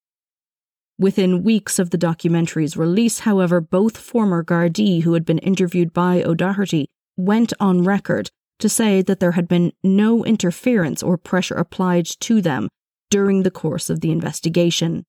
Within 0.98 1.42
weeks 1.42 1.78
of 1.78 1.90
the 1.90 1.98
documentary's 1.98 2.76
release, 2.76 3.20
however, 3.20 3.60
both 3.60 3.98
former 3.98 4.42
Gardaí 4.42 5.02
who 5.02 5.12
had 5.12 5.24
been 5.24 5.38
interviewed 5.38 5.92
by 5.92 6.22
O'Doherty 6.22 6.88
went 7.16 7.52
on 7.60 7.84
record 7.84 8.30
to 8.58 8.68
say 8.68 9.02
that 9.02 9.20
there 9.20 9.32
had 9.32 9.48
been 9.48 9.72
no 9.82 10.24
interference 10.24 11.02
or 11.02 11.18
pressure 11.18 11.54
applied 11.54 12.06
to 12.20 12.40
them 12.40 12.68
during 13.10 13.42
the 13.42 13.50
course 13.50 13.90
of 13.90 14.00
the 14.00 14.10
investigation. 14.10 15.04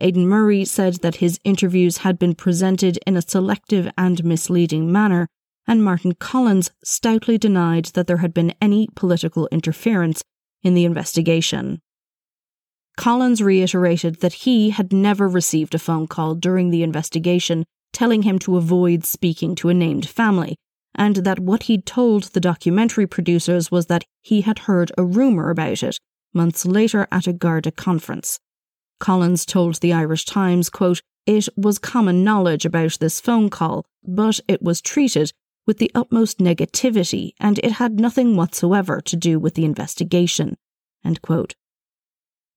Aidan 0.00 0.28
Murray 0.28 0.64
said 0.64 0.94
that 0.96 1.16
his 1.16 1.40
interviews 1.44 1.98
had 1.98 2.18
been 2.18 2.34
presented 2.34 2.98
in 3.06 3.16
a 3.16 3.22
selective 3.22 3.90
and 3.98 4.24
misleading 4.24 4.90
manner, 4.92 5.28
and 5.66 5.84
Martin 5.84 6.12
Collins 6.14 6.70
stoutly 6.84 7.36
denied 7.36 7.86
that 7.86 8.06
there 8.06 8.18
had 8.18 8.32
been 8.32 8.54
any 8.60 8.88
political 8.94 9.48
interference 9.50 10.22
in 10.62 10.74
the 10.74 10.84
investigation. 10.84 11.80
Collins 12.96 13.42
reiterated 13.42 14.20
that 14.20 14.32
he 14.32 14.70
had 14.70 14.92
never 14.92 15.28
received 15.28 15.74
a 15.74 15.78
phone 15.78 16.06
call 16.06 16.34
during 16.34 16.70
the 16.70 16.82
investigation 16.82 17.64
telling 17.92 18.22
him 18.22 18.38
to 18.40 18.56
avoid 18.56 19.04
speaking 19.04 19.54
to 19.56 19.68
a 19.68 19.74
named 19.74 20.08
family, 20.08 20.56
and 20.94 21.16
that 21.16 21.38
what 21.38 21.64
he'd 21.64 21.86
told 21.86 22.24
the 22.24 22.40
documentary 22.40 23.06
producers 23.06 23.70
was 23.70 23.86
that 23.86 24.04
he 24.22 24.42
had 24.42 24.60
heard 24.60 24.92
a 24.98 25.04
rumour 25.04 25.50
about 25.50 25.82
it 25.82 25.98
months 26.34 26.66
later 26.66 27.06
at 27.10 27.26
a 27.26 27.32
Garda 27.32 27.70
conference. 27.70 28.38
Collins 28.98 29.46
told 29.46 29.76
the 29.76 29.92
Irish 29.92 30.24
Times, 30.24 30.70
quote, 30.70 31.02
It 31.26 31.48
was 31.56 31.78
common 31.78 32.24
knowledge 32.24 32.64
about 32.64 32.98
this 33.00 33.20
phone 33.20 33.48
call, 33.50 33.86
but 34.02 34.40
it 34.48 34.62
was 34.62 34.80
treated 34.80 35.32
with 35.66 35.78
the 35.78 35.90
utmost 35.94 36.38
negativity 36.38 37.32
and 37.38 37.58
it 37.58 37.72
had 37.72 38.00
nothing 38.00 38.36
whatsoever 38.36 39.00
to 39.02 39.16
do 39.16 39.38
with 39.38 39.54
the 39.54 39.64
investigation. 39.64 40.56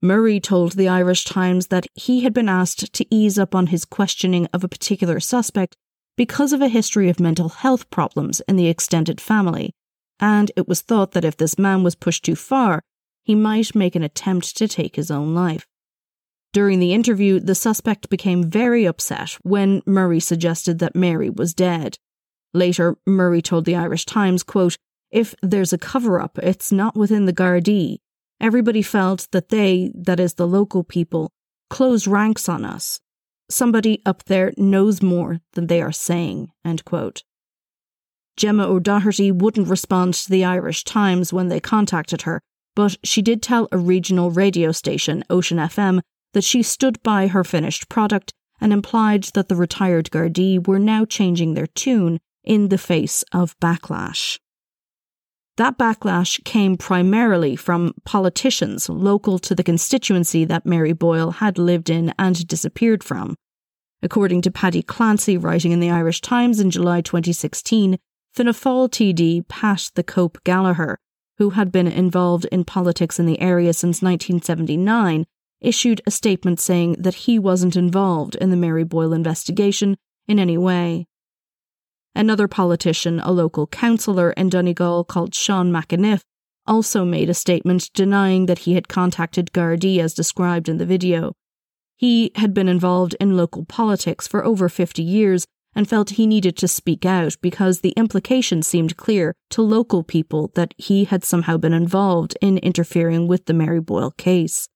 Murray 0.02 0.40
told 0.40 0.72
the 0.72 0.88
Irish 0.88 1.26
Times 1.26 1.68
that 1.68 1.86
he 1.94 2.22
had 2.22 2.34
been 2.34 2.50
asked 2.50 2.92
to 2.94 3.06
ease 3.14 3.38
up 3.38 3.54
on 3.54 3.68
his 3.68 3.86
questioning 3.86 4.48
of 4.54 4.64
a 4.64 4.68
particular 4.68 5.20
suspect 5.20 5.76
because 6.18 6.54
of 6.54 6.62
a 6.62 6.68
history 6.68 7.10
of 7.10 7.20
mental 7.20 7.50
health 7.50 7.90
problems 7.90 8.42
in 8.48 8.56
the 8.56 8.68
extended 8.68 9.22
family, 9.22 9.74
and 10.20 10.52
it 10.56 10.68
was 10.68 10.82
thought 10.82 11.12
that 11.12 11.26
if 11.26 11.38
this 11.38 11.60
man 11.60 11.84
was 11.84 11.96
pushed 11.96 12.26
too 12.26 12.36
far, 12.36 12.82
he 13.24 13.36
might 13.36 13.76
make 13.76 13.96
an 13.96 14.04
attempt 14.04 14.58
to 14.58 14.68
take 14.68 14.96
his 14.96 15.12
own 15.12 15.36
life. 15.36 15.68
During 16.54 16.80
the 16.80 16.94
interview, 16.94 17.40
the 17.40 17.56
suspect 17.56 18.10
became 18.10 18.50
very 18.50 18.86
upset 18.86 19.38
when 19.42 19.82
Murray 19.86 20.20
suggested 20.20 20.80
that 20.80 20.96
Mary 20.96 21.30
was 21.30 21.54
dead. 21.54 21.98
Later, 22.54 22.98
Murray 23.06 23.42
told 23.42 23.66
the 23.66 23.76
Irish 23.76 24.06
Times, 24.06 24.44
quote, 24.44 24.78
If 25.12 25.34
there's 25.42 25.72
a 25.72 25.78
cover 25.78 26.20
up, 26.20 26.38
it's 26.40 26.72
not 26.72 26.98
within 26.98 27.26
the 27.26 27.34
Gardaí. 27.34 28.00
Everybody 28.42 28.82
felt 28.82 29.28
that 29.32 29.50
they, 29.50 29.92
that 29.96 30.20
is 30.20 30.34
the 30.34 30.48
local 30.48 30.84
people, 30.84 31.32
closed 31.70 32.08
ranks 32.08 32.50
on 32.50 32.66
us. 32.66 33.00
Somebody 33.50 34.02
up 34.06 34.26
there 34.26 34.52
knows 34.58 35.02
more 35.02 35.40
than 35.54 35.68
they 35.68 35.82
are 35.82 35.92
saying. 35.92 36.52
End 36.66 36.84
quote. 36.84 37.24
Gemma 38.36 38.68
O'Doherty 38.68 39.32
wouldn't 39.32 39.68
respond 39.68 40.16
to 40.16 40.30
the 40.30 40.44
Irish 40.44 40.84
Times 40.84 41.32
when 41.32 41.48
they 41.48 41.60
contacted 41.60 42.24
her, 42.24 42.42
but 42.76 42.98
she 43.04 43.22
did 43.22 43.42
tell 43.42 43.68
a 43.72 43.78
regional 43.78 44.32
radio 44.32 44.72
station, 44.72 45.24
Ocean 45.30 45.58
FM, 45.58 46.02
that 46.34 46.44
she 46.44 46.63
stood 46.63 47.02
by 47.04 47.28
her 47.28 47.44
finished 47.44 47.89
product 47.89 48.34
and 48.60 48.72
implied 48.72 49.24
that 49.34 49.50
the 49.50 49.56
retired 49.56 50.10
Gardaí 50.12 50.65
were 50.65 50.80
now 50.80 51.04
changing 51.04 51.54
their 51.54 51.67
tune 51.67 52.20
in 52.44 52.70
the 52.70 52.78
face 52.78 53.24
of 53.32 53.60
backlash. 53.60 54.39
That 55.58 55.78
backlash 55.78 56.44
came 56.44 56.78
primarily 56.78 57.56
from 57.56 57.94
politicians 58.06 58.88
local 58.88 59.38
to 59.39 59.54
the 59.54 59.63
constituency 59.63 60.46
that 60.46 60.65
Mary 60.65 60.94
Boyle 60.94 61.32
had 61.32 61.58
lived 61.58 61.89
in 61.89 62.13
and 62.17 62.48
disappeared 62.48 63.04
from. 63.04 63.36
According 64.02 64.41
to 64.44 64.52
Paddy 64.52 64.82
Clancy, 64.82 65.38
writing 65.38 65.72
in 65.72 65.80
the 65.80 65.91
Irish 65.91 66.22
Times 66.22 66.60
in 66.60 66.72
July 66.72 67.02
2016, 67.02 67.98
Fianna 68.34 68.54
Fáil 68.54 68.89
TD 68.89 69.48
Pat 69.48 69.91
the 69.96 70.04
Cope 70.04 70.44
Gallagher, 70.44 70.98
who 71.38 71.52
had 71.52 71.72
been 71.72 71.88
involved 71.88 72.46
in 72.46 72.63
politics 72.63 73.20
in 73.20 73.26
the 73.26 73.39
area 73.39 73.74
since 73.74 74.02
1979, 74.02 75.26
issued 75.62 76.02
a 76.06 76.12
statement 76.12 76.60
saying 76.60 76.97
that 77.00 77.13
he 77.13 77.39
wasn't 77.39 77.76
involved 77.76 78.36
in 78.36 78.50
the 78.50 78.58
Mary 78.58 78.84
Boyle 78.84 79.13
investigation 79.13 79.97
in 80.28 80.39
any 80.39 80.58
way. 80.58 81.08
Another 82.15 82.47
politician, 82.47 83.19
a 83.21 83.32
local 83.32 83.67
councillor 83.67 84.32
in 84.32 84.50
Donegal 84.50 85.06
called 85.06 85.34
Sean 85.34 85.71
McEniff, 85.71 86.21
also 86.67 87.06
made 87.06 87.30
a 87.30 87.34
statement 87.34 87.89
denying 87.93 88.45
that 88.47 88.60
he 88.60 88.74
had 88.74 88.88
contacted 88.88 89.52
Gardaí 89.54 90.00
as 90.00 90.13
described 90.13 90.67
in 90.67 90.78
the 90.78 90.86
video. 90.86 91.34
He 91.95 92.32
had 92.36 92.54
been 92.54 92.67
involved 92.67 93.15
in 93.19 93.38
local 93.38 93.63
politics 93.65 94.28
for 94.28 94.43
over 94.43 94.67
50 94.67 95.02
years 95.02 95.45
and 95.74 95.88
felt 95.88 96.12
he 96.12 96.28
needed 96.28 96.58
to 96.58 96.67
speak 96.67 97.06
out 97.06 97.36
because 97.41 97.80
the 97.80 97.91
implication 97.91 98.62
seemed 98.62 98.97
clear 98.97 99.34
to 99.52 99.62
local 99.62 100.04
people 100.04 100.52
that 100.56 100.74
he 100.78 101.06
had 101.06 101.24
somehow 101.24 101.58
been 101.58 101.74
involved 101.74 102.38
in 102.41 102.58
interfering 102.58 103.28
with 103.28 103.45
the 103.45 103.54
Mary 103.54 103.80
Boyle 103.80 104.12
case. 104.12 104.67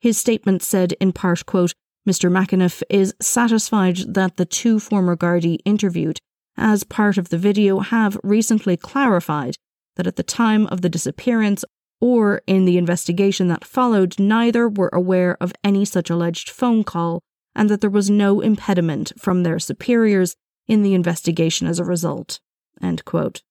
His 0.00 0.18
statement 0.18 0.62
said 0.62 0.92
in 0.94 1.12
part, 1.12 1.46
quote, 1.46 1.72
Mr. 2.08 2.30
McEniff 2.30 2.82
is 2.88 3.14
satisfied 3.20 3.96
that 4.14 4.36
the 4.36 4.44
two 4.44 4.78
former 4.78 5.16
Gardaí 5.16 5.58
interviewed 5.64 6.18
as 6.56 6.84
part 6.84 7.18
of 7.18 7.28
the 7.28 7.38
video 7.38 7.80
have 7.80 8.18
recently 8.22 8.76
clarified 8.76 9.56
that 9.96 10.06
at 10.06 10.16
the 10.16 10.22
time 10.22 10.66
of 10.68 10.82
the 10.82 10.88
disappearance 10.88 11.64
or 12.00 12.42
in 12.46 12.64
the 12.64 12.78
investigation 12.78 13.48
that 13.48 13.64
followed, 13.64 14.18
neither 14.18 14.68
were 14.68 14.90
aware 14.92 15.36
of 15.40 15.52
any 15.64 15.84
such 15.84 16.10
alleged 16.10 16.50
phone 16.50 16.84
call 16.84 17.20
and 17.54 17.70
that 17.70 17.80
there 17.80 17.90
was 17.90 18.10
no 18.10 18.40
impediment 18.40 19.12
from 19.18 19.42
their 19.42 19.58
superiors 19.58 20.36
in 20.68 20.82
the 20.82 20.94
investigation 20.94 21.66
as 21.66 21.78
a 21.78 21.84
result. 21.84 22.38
End 22.82 23.04
quote. 23.04 23.42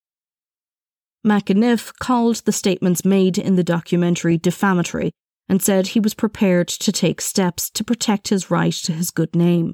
McEniff 1.25 1.91
called 1.99 2.35
the 2.45 2.51
statements 2.51 3.03
made 3.03 3.37
in 3.39 3.55
the 3.55 3.63
documentary 3.63 4.37
defamatory 4.37 5.11
and 5.47 5.61
said 5.61 5.87
he 5.87 5.99
was 5.99 6.13
prepared 6.13 6.67
to 6.67 6.91
take 6.91 7.21
steps 7.21 7.69
to 7.69 7.83
protect 7.83 8.29
his 8.29 8.49
right 8.49 8.73
to 8.73 8.91
his 8.91 9.11
good 9.11 9.35
name. 9.35 9.73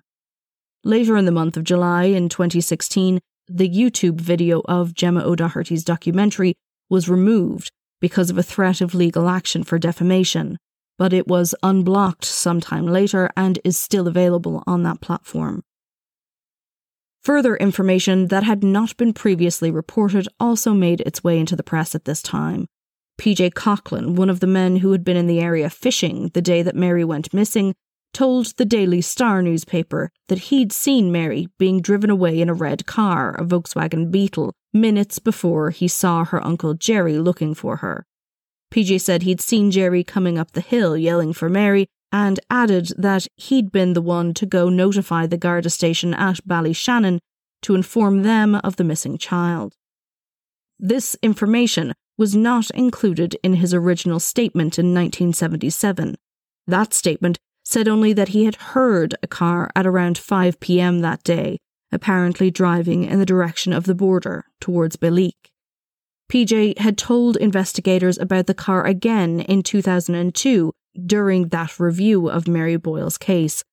Later 0.83 1.15
in 1.15 1.25
the 1.25 1.31
month 1.31 1.57
of 1.57 1.63
July 1.63 2.05
in 2.05 2.27
2016, 2.27 3.19
the 3.47 3.69
YouTube 3.69 4.19
video 4.19 4.61
of 4.65 4.93
Gemma 4.93 5.23
O'Doherty's 5.23 5.83
documentary 5.83 6.55
was 6.89 7.09
removed 7.09 7.71
because 7.99 8.29
of 8.29 8.37
a 8.37 8.43
threat 8.43 8.81
of 8.81 8.95
legal 8.95 9.29
action 9.29 9.63
for 9.63 9.77
defamation, 9.77 10.57
but 10.97 11.13
it 11.13 11.27
was 11.27 11.55
unblocked 11.63 12.25
sometime 12.25 12.85
later 12.85 13.29
and 13.37 13.59
is 13.63 13.77
still 13.77 14.07
available 14.07 14.63
on 14.65 14.83
that 14.83 15.01
platform. 15.01 15.63
Further 17.23 17.55
information 17.55 18.27
that 18.27 18.43
had 18.43 18.63
not 18.63 18.97
been 18.97 19.13
previously 19.13 19.69
reported 19.69 20.27
also 20.39 20.73
made 20.73 21.01
its 21.01 21.23
way 21.23 21.39
into 21.39 21.55
the 21.55 21.63
press 21.63 21.93
at 21.93 22.05
this 22.05 22.21
time. 22.21 22.65
PJ 23.21 23.53
Coughlin, 23.53 24.15
one 24.15 24.31
of 24.31 24.39
the 24.39 24.47
men 24.47 24.77
who 24.77 24.93
had 24.93 25.03
been 25.03 25.15
in 25.15 25.27
the 25.27 25.39
area 25.39 25.69
fishing 25.69 26.31
the 26.33 26.41
day 26.41 26.63
that 26.63 26.75
Mary 26.75 27.03
went 27.03 27.31
missing, 27.31 27.75
told 28.15 28.47
the 28.57 28.65
Daily 28.65 28.99
Star 28.99 29.43
newspaper 29.43 30.09
that 30.27 30.49
he'd 30.49 30.71
seen 30.73 31.11
Mary 31.11 31.47
being 31.59 31.81
driven 31.81 32.09
away 32.09 32.41
in 32.41 32.49
a 32.49 32.53
red 32.55 32.87
car, 32.87 33.35
a 33.35 33.45
Volkswagen 33.45 34.09
Beetle, 34.09 34.55
minutes 34.73 35.19
before 35.19 35.69
he 35.69 35.87
saw 35.87 36.25
her 36.25 36.43
uncle 36.43 36.73
Jerry 36.73 37.19
looking 37.19 37.53
for 37.53 37.75
her. 37.75 38.07
PJ 38.73 38.99
said 39.01 39.21
he'd 39.21 39.39
seen 39.39 39.69
Jerry 39.69 40.03
coming 40.03 40.39
up 40.39 40.53
the 40.53 40.59
hill 40.59 40.97
yelling 40.97 41.31
for 41.31 41.47
Mary 41.47 41.85
and 42.11 42.39
added 42.49 42.91
that 42.97 43.27
he'd 43.35 43.71
been 43.71 43.93
the 43.93 44.01
one 44.01 44.33
to 44.33 44.47
go 44.47 44.67
notify 44.67 45.27
the 45.27 45.37
Garda 45.37 45.69
station 45.69 46.15
at 46.15 46.39
Ballyshannon 46.47 47.19
to 47.61 47.75
inform 47.75 48.23
them 48.23 48.55
of 48.55 48.77
the 48.77 48.83
missing 48.83 49.19
child. 49.19 49.75
This 50.79 51.15
information 51.21 51.93
was 52.21 52.35
not 52.35 52.69
included 52.75 53.35
in 53.41 53.55
his 53.55 53.73
original 53.73 54.19
statement 54.19 54.77
in 54.77 54.93
1977. 54.93 56.13
That 56.67 56.93
statement 56.93 57.39
said 57.63 57.87
only 57.87 58.13
that 58.13 58.27
he 58.27 58.45
had 58.45 58.57
heard 58.77 59.15
a 59.23 59.27
car 59.27 59.71
at 59.75 59.87
around 59.87 60.19
5 60.19 60.59
pm 60.59 60.99
that 60.99 61.23
day, 61.23 61.57
apparently 61.91 62.51
driving 62.51 63.05
in 63.05 63.17
the 63.17 63.25
direction 63.25 63.73
of 63.73 63.85
the 63.85 63.95
border 63.95 64.45
towards 64.59 64.97
Belleek. 64.97 65.49
PJ 66.31 66.77
had 66.77 66.95
told 66.95 67.37
investigators 67.37 68.19
about 68.19 68.45
the 68.45 68.53
car 68.53 68.85
again 68.85 69.39
in 69.39 69.63
2002 69.63 70.71
during 71.03 71.47
that 71.47 71.79
review 71.79 72.29
of 72.29 72.47
Mary 72.47 72.77
Boyle's 72.77 73.17
case. 73.17 73.63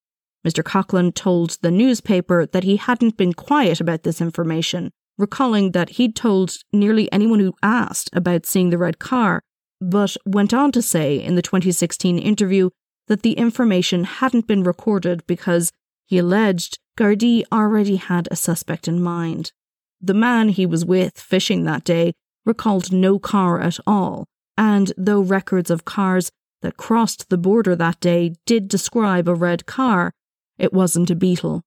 Mr. 0.42 0.64
Coughlin 0.64 1.14
told 1.14 1.58
the 1.60 1.70
newspaper 1.70 2.46
that 2.46 2.64
he 2.64 2.76
hadn't 2.76 3.18
been 3.18 3.34
quiet 3.34 3.78
about 3.78 4.04
this 4.04 4.22
information, 4.22 4.90
recalling 5.18 5.72
that 5.72 5.90
he'd 5.90 6.16
told 6.16 6.56
nearly 6.72 7.10
anyone 7.12 7.40
who 7.40 7.54
asked 7.62 8.08
about 8.12 8.46
seeing 8.46 8.70
the 8.70 8.78
red 8.78 8.98
car, 8.98 9.42
but 9.80 10.16
went 10.24 10.54
on 10.54 10.72
to 10.72 10.80
say 10.80 11.16
in 11.16 11.34
the 11.34 11.42
2016 11.42 12.18
interview 12.18 12.70
that 13.08 13.22
the 13.22 13.32
information 13.32 14.04
hadn't 14.04 14.46
been 14.46 14.62
recorded 14.62 15.26
because, 15.26 15.72
he 16.06 16.18
alleged, 16.18 16.78
Gardaí 16.96 17.42
already 17.52 17.96
had 17.96 18.28
a 18.30 18.36
suspect 18.36 18.88
in 18.88 19.02
mind. 19.02 19.52
The 20.00 20.14
man 20.14 20.50
he 20.50 20.66
was 20.66 20.84
with 20.84 21.18
fishing 21.18 21.64
that 21.64 21.84
day 21.84 22.12
recalled 22.44 22.92
no 22.92 23.18
car 23.18 23.60
at 23.60 23.78
all, 23.86 24.26
and 24.56 24.92
though 24.96 25.20
records 25.20 25.70
of 25.70 25.84
cars 25.84 26.30
that 26.62 26.76
crossed 26.76 27.28
the 27.28 27.38
border 27.38 27.76
that 27.76 28.00
day 28.00 28.34
did 28.46 28.68
describe 28.68 29.28
a 29.28 29.34
red 29.34 29.66
car, 29.66 30.12
it 30.58 30.72
wasn't 30.72 31.10
a 31.10 31.14
beetle. 31.14 31.62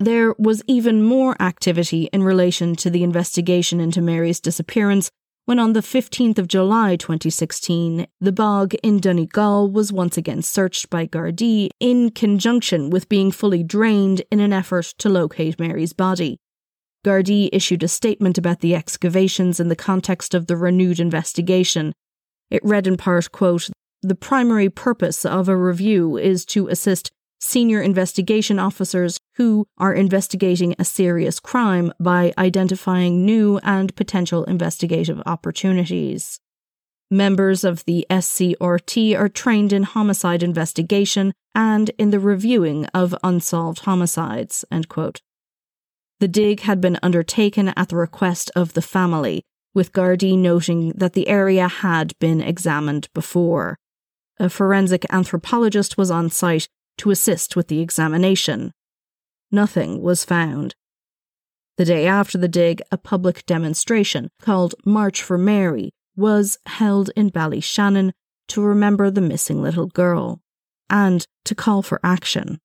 There 0.00 0.34
was 0.38 0.62
even 0.66 1.02
more 1.02 1.40
activity 1.40 2.08
in 2.10 2.22
relation 2.22 2.74
to 2.76 2.88
the 2.88 3.02
investigation 3.02 3.80
into 3.80 4.00
Mary's 4.00 4.40
disappearance 4.40 5.10
when 5.44 5.58
on 5.58 5.74
the 5.74 5.80
15th 5.80 6.38
of 6.38 6.48
July 6.48 6.96
2016, 6.96 8.06
the 8.20 8.32
bog 8.32 8.72
in 8.82 8.98
Donegal 8.98 9.70
was 9.70 9.92
once 9.92 10.16
again 10.16 10.42
searched 10.42 10.88
by 10.88 11.06
Gardaí 11.06 11.68
in 11.80 12.12
conjunction 12.12 12.88
with 12.88 13.08
being 13.08 13.30
fully 13.30 13.62
drained 13.62 14.22
in 14.30 14.40
an 14.40 14.52
effort 14.52 14.94
to 14.98 15.08
locate 15.08 15.58
Mary's 15.58 15.92
body. 15.92 16.38
Gardaí 17.04 17.50
issued 17.52 17.82
a 17.82 17.88
statement 17.88 18.38
about 18.38 18.60
the 18.60 18.74
excavations 18.74 19.60
in 19.60 19.68
the 19.68 19.76
context 19.76 20.34
of 20.34 20.46
the 20.46 20.56
renewed 20.56 21.00
investigation. 21.00 21.92
It 22.48 22.64
read 22.64 22.86
in 22.86 22.96
part, 22.96 23.32
quote, 23.32 23.68
The 24.02 24.14
primary 24.14 24.70
purpose 24.70 25.26
of 25.26 25.48
a 25.48 25.56
review 25.56 26.16
is 26.16 26.44
to 26.46 26.68
assist 26.68 27.10
senior 27.40 27.80
investigation 27.80 28.58
officers 28.58 29.18
who 29.36 29.66
are 29.78 29.94
investigating 29.94 30.74
a 30.78 30.84
serious 30.84 31.40
crime 31.40 31.92
by 31.98 32.32
identifying 32.38 33.24
new 33.24 33.58
and 33.62 33.96
potential 33.96 34.44
investigative 34.44 35.20
opportunities. 35.26 36.38
Members 37.10 37.64
of 37.64 37.84
the 37.86 38.06
SCRT 38.08 39.18
are 39.18 39.28
trained 39.28 39.72
in 39.72 39.82
homicide 39.82 40.44
investigation 40.44 41.32
and 41.54 41.90
in 41.98 42.10
the 42.10 42.20
reviewing 42.20 42.86
of 42.94 43.16
unsolved 43.24 43.80
homicides. 43.80 44.64
The 46.20 46.28
dig 46.28 46.60
had 46.60 46.80
been 46.80 46.98
undertaken 47.02 47.70
at 47.70 47.88
the 47.88 47.96
request 47.96 48.50
of 48.54 48.74
the 48.74 48.82
family, 48.82 49.42
with 49.74 49.92
Gardaí 49.92 50.38
noting 50.38 50.90
that 50.90 51.14
the 51.14 51.26
area 51.28 51.66
had 51.66 52.16
been 52.20 52.40
examined 52.40 53.08
before. 53.14 53.76
a 54.38 54.48
forensic 54.48 55.04
anthropologist 55.10 55.98
was 55.98 56.10
on 56.10 56.30
site 56.30 56.66
to 57.00 57.10
assist 57.10 57.56
with 57.56 57.68
the 57.68 57.80
examination. 57.80 58.72
Nothing 59.50 60.02
was 60.02 60.22
found. 60.22 60.74
The 61.78 61.86
day 61.86 62.06
after 62.06 62.36
the 62.36 62.46
dig, 62.46 62.82
a 62.92 62.98
public 62.98 63.46
demonstration 63.46 64.28
called 64.42 64.74
March 64.84 65.22
for 65.22 65.38
Mary 65.38 65.92
was 66.14 66.58
held 66.66 67.10
in 67.16 67.30
Ballyshannon 67.30 68.12
to 68.48 68.60
remember 68.60 69.10
the 69.10 69.22
missing 69.22 69.62
little 69.62 69.86
girl 69.86 70.42
and 70.90 71.26
to 71.46 71.54
call 71.54 71.80
for 71.80 72.00
action. 72.04 72.58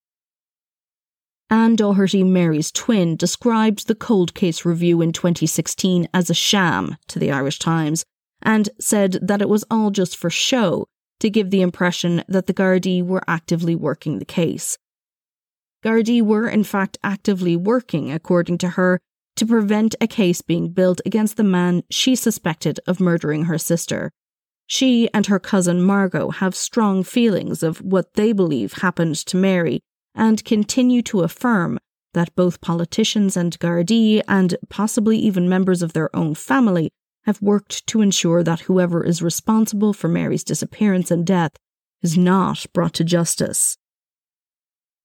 Anne 1.49 1.77
Doherty, 1.77 2.23
Mary's 2.23 2.73
twin, 2.73 3.15
described 3.15 3.87
the 3.87 3.95
cold 3.95 4.33
case 4.33 4.65
review 4.65 5.01
in 5.01 5.13
2016 5.13 6.09
as 6.13 6.29
a 6.29 6.33
sham 6.33 6.97
to 7.07 7.19
the 7.19 7.31
Irish 7.31 7.59
Times 7.59 8.03
and 8.41 8.67
said 8.81 9.13
that 9.21 9.41
it 9.41 9.47
was 9.47 9.63
all 9.71 9.91
just 9.91 10.17
for 10.17 10.29
show 10.29 10.87
to 11.19 11.29
give 11.29 11.49
the 11.49 11.61
impression 11.61 12.23
that 12.27 12.47
the 12.47 12.53
Gardaí 12.53 13.03
were 13.03 13.23
actively 13.27 13.75
working 13.75 14.19
the 14.19 14.25
case. 14.25 14.77
Gardaí 15.83 16.21
were 16.21 16.47
in 16.47 16.63
fact 16.63 16.97
actively 17.03 17.55
working, 17.55 18.11
according 18.11 18.57
to 18.59 18.69
her, 18.69 18.99
to 19.35 19.45
prevent 19.45 19.95
a 19.99 20.07
case 20.07 20.41
being 20.41 20.69
built 20.69 21.01
against 21.05 21.37
the 21.37 21.43
man 21.43 21.83
she 21.89 22.15
suspected 22.15 22.79
of 22.87 22.99
murdering 22.99 23.45
her 23.45 23.57
sister. 23.57 24.11
She 24.67 25.09
and 25.13 25.27
her 25.27 25.39
cousin 25.39 25.83
Margo 25.83 26.31
have 26.31 26.55
strong 26.55 27.03
feelings 27.03 27.61
of 27.61 27.81
what 27.81 28.13
they 28.13 28.31
believe 28.31 28.73
happened 28.73 29.15
to 29.27 29.37
Mary 29.37 29.81
and 30.15 30.43
continue 30.43 31.01
to 31.03 31.21
affirm 31.21 31.77
that 32.13 32.33
both 32.35 32.61
politicians 32.61 33.35
and 33.37 33.59
Gardaí, 33.59 34.21
and 34.27 34.55
possibly 34.69 35.17
even 35.17 35.49
members 35.49 35.83
of 35.83 35.93
their 35.93 36.15
own 36.15 36.33
family, 36.33 36.89
have 37.25 37.41
worked 37.41 37.85
to 37.87 38.01
ensure 38.01 38.43
that 38.43 38.61
whoever 38.61 39.03
is 39.03 39.21
responsible 39.21 39.93
for 39.93 40.07
Mary's 40.07 40.43
disappearance 40.43 41.09
and 41.09 41.25
death 41.25 41.51
is 42.01 42.17
not 42.17 42.65
brought 42.73 42.93
to 42.93 43.03
justice. 43.03 43.77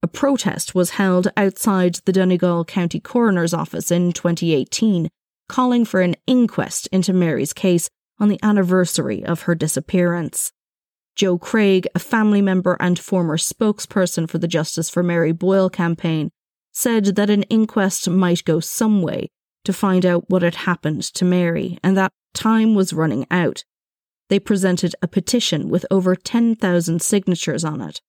A 0.02 0.08
protest 0.08 0.74
was 0.74 0.90
held 0.90 1.30
outside 1.36 1.96
the 2.04 2.12
Donegal 2.12 2.64
County 2.64 3.00
Coroner's 3.00 3.54
Office 3.54 3.90
in 3.90 4.12
2018, 4.12 5.08
calling 5.48 5.84
for 5.84 6.00
an 6.00 6.14
inquest 6.26 6.86
into 6.88 7.12
Mary's 7.12 7.52
case 7.52 7.88
on 8.18 8.28
the 8.28 8.40
anniversary 8.42 9.24
of 9.24 9.42
her 9.42 9.54
disappearance. 9.54 10.52
Joe 11.16 11.38
Craig, 11.38 11.86
a 11.94 11.98
family 11.98 12.40
member 12.40 12.76
and 12.80 12.98
former 12.98 13.36
spokesperson 13.36 14.28
for 14.28 14.38
the 14.38 14.48
Justice 14.48 14.88
for 14.88 15.02
Mary 15.02 15.32
Boyle 15.32 15.68
campaign, 15.68 16.30
said 16.72 17.04
that 17.16 17.30
an 17.30 17.42
inquest 17.44 18.08
might 18.08 18.44
go 18.44 18.60
some 18.60 19.02
way 19.02 19.28
to 19.64 19.72
find 19.72 20.06
out 20.06 20.28
what 20.30 20.42
had 20.42 20.54
happened 20.54 21.02
to 21.02 21.24
Mary 21.24 21.78
and 21.82 21.96
that 21.96 22.12
time 22.34 22.74
was 22.74 22.92
running 22.92 23.26
out. 23.30 23.64
They 24.28 24.38
presented 24.38 24.94
a 25.02 25.08
petition 25.08 25.68
with 25.68 25.84
over 25.90 26.14
10,000 26.14 27.02
signatures 27.02 27.64
on 27.64 27.80
it. 27.80 28.00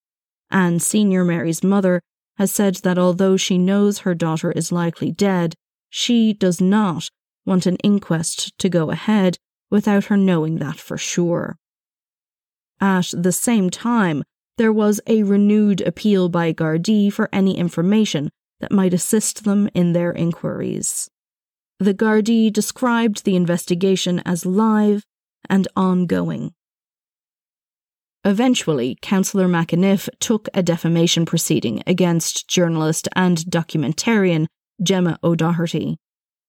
Anne 0.49 0.79
Senior 0.79 1.23
Mary's 1.23 1.63
mother 1.63 2.01
has 2.37 2.51
said 2.51 2.75
that 2.77 2.97
although 2.97 3.37
she 3.37 3.57
knows 3.57 3.99
her 3.99 4.15
daughter 4.15 4.51
is 4.51 4.71
likely 4.71 5.11
dead, 5.11 5.55
she 5.89 6.33
does 6.33 6.61
not 6.61 7.09
want 7.45 7.65
an 7.65 7.75
inquest 7.77 8.57
to 8.57 8.69
go 8.69 8.91
ahead 8.91 9.37
without 9.69 10.05
her 10.05 10.17
knowing 10.17 10.57
that 10.57 10.77
for 10.77 10.97
sure. 10.97 11.57
At 12.79 13.11
the 13.13 13.31
same 13.31 13.69
time, 13.69 14.23
there 14.57 14.73
was 14.73 14.99
a 15.05 15.23
renewed 15.23 15.81
appeal 15.81 16.29
by 16.29 16.53
Gardaí 16.53 17.13
for 17.13 17.29
any 17.31 17.57
information 17.57 18.29
that 18.59 18.71
might 18.71 18.93
assist 18.93 19.43
them 19.43 19.69
in 19.73 19.93
their 19.93 20.11
inquiries. 20.11 21.10
The 21.81 21.95
Gardaí 21.95 22.53
described 22.53 23.25
the 23.25 23.35
investigation 23.35 24.19
as 24.23 24.45
live 24.45 25.03
and 25.49 25.67
ongoing. 25.75 26.53
Eventually, 28.23 28.99
Councillor 29.01 29.47
McEniff 29.47 30.07
took 30.19 30.47
a 30.53 30.61
defamation 30.61 31.25
proceeding 31.25 31.81
against 31.87 32.47
journalist 32.47 33.07
and 33.15 33.39
documentarian 33.39 34.45
Gemma 34.83 35.17
O'Doherty. 35.23 35.97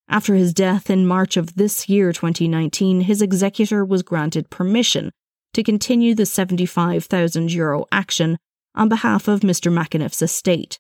After 0.07 0.35
his 0.35 0.53
death 0.53 0.91
in 0.91 1.07
March 1.07 1.39
of 1.39 1.55
this 1.55 1.89
year, 1.89 2.13
2019, 2.13 3.01
his 3.01 3.23
executor 3.23 3.87
was 3.87 4.03
granted 4.03 4.51
permission 4.51 5.13
to 5.55 5.63
continue 5.63 6.15
the 6.15 6.25
€75,000 6.25 7.55
Euro 7.55 7.87
action 7.91 8.37
on 8.75 8.91
behalf 8.91 9.29
of 9.29 9.41
Mr. 9.41 9.73
McEniff's 9.73 10.21
estate. 10.21 10.79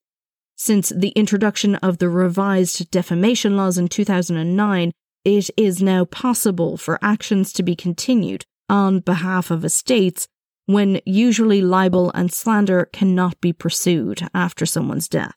Since 0.65 0.91
the 0.91 1.09
introduction 1.17 1.75
of 1.75 1.99
the 1.99 2.09
revised 2.09 2.89
defamation 2.93 3.57
laws 3.57 3.79
in 3.79 3.89
2009, 3.89 4.93
it 5.25 5.51
is 5.57 5.83
now 5.83 6.05
possible 6.05 6.77
for 6.77 7.01
actions 7.03 7.53
to 7.55 7.65
be 7.65 7.75
continued 7.75 8.45
on 8.69 9.01
behalf 9.01 9.51
of 9.51 9.65
estates 9.65 10.29
when 10.67 11.01
usually 11.05 11.61
libel 11.63 12.13
and 12.15 12.33
slander 12.33 12.89
cannot 12.93 13.41
be 13.41 13.53
pursued 13.53 14.29
after 14.33 14.65
someone's 14.65 15.09
death. 15.09 15.35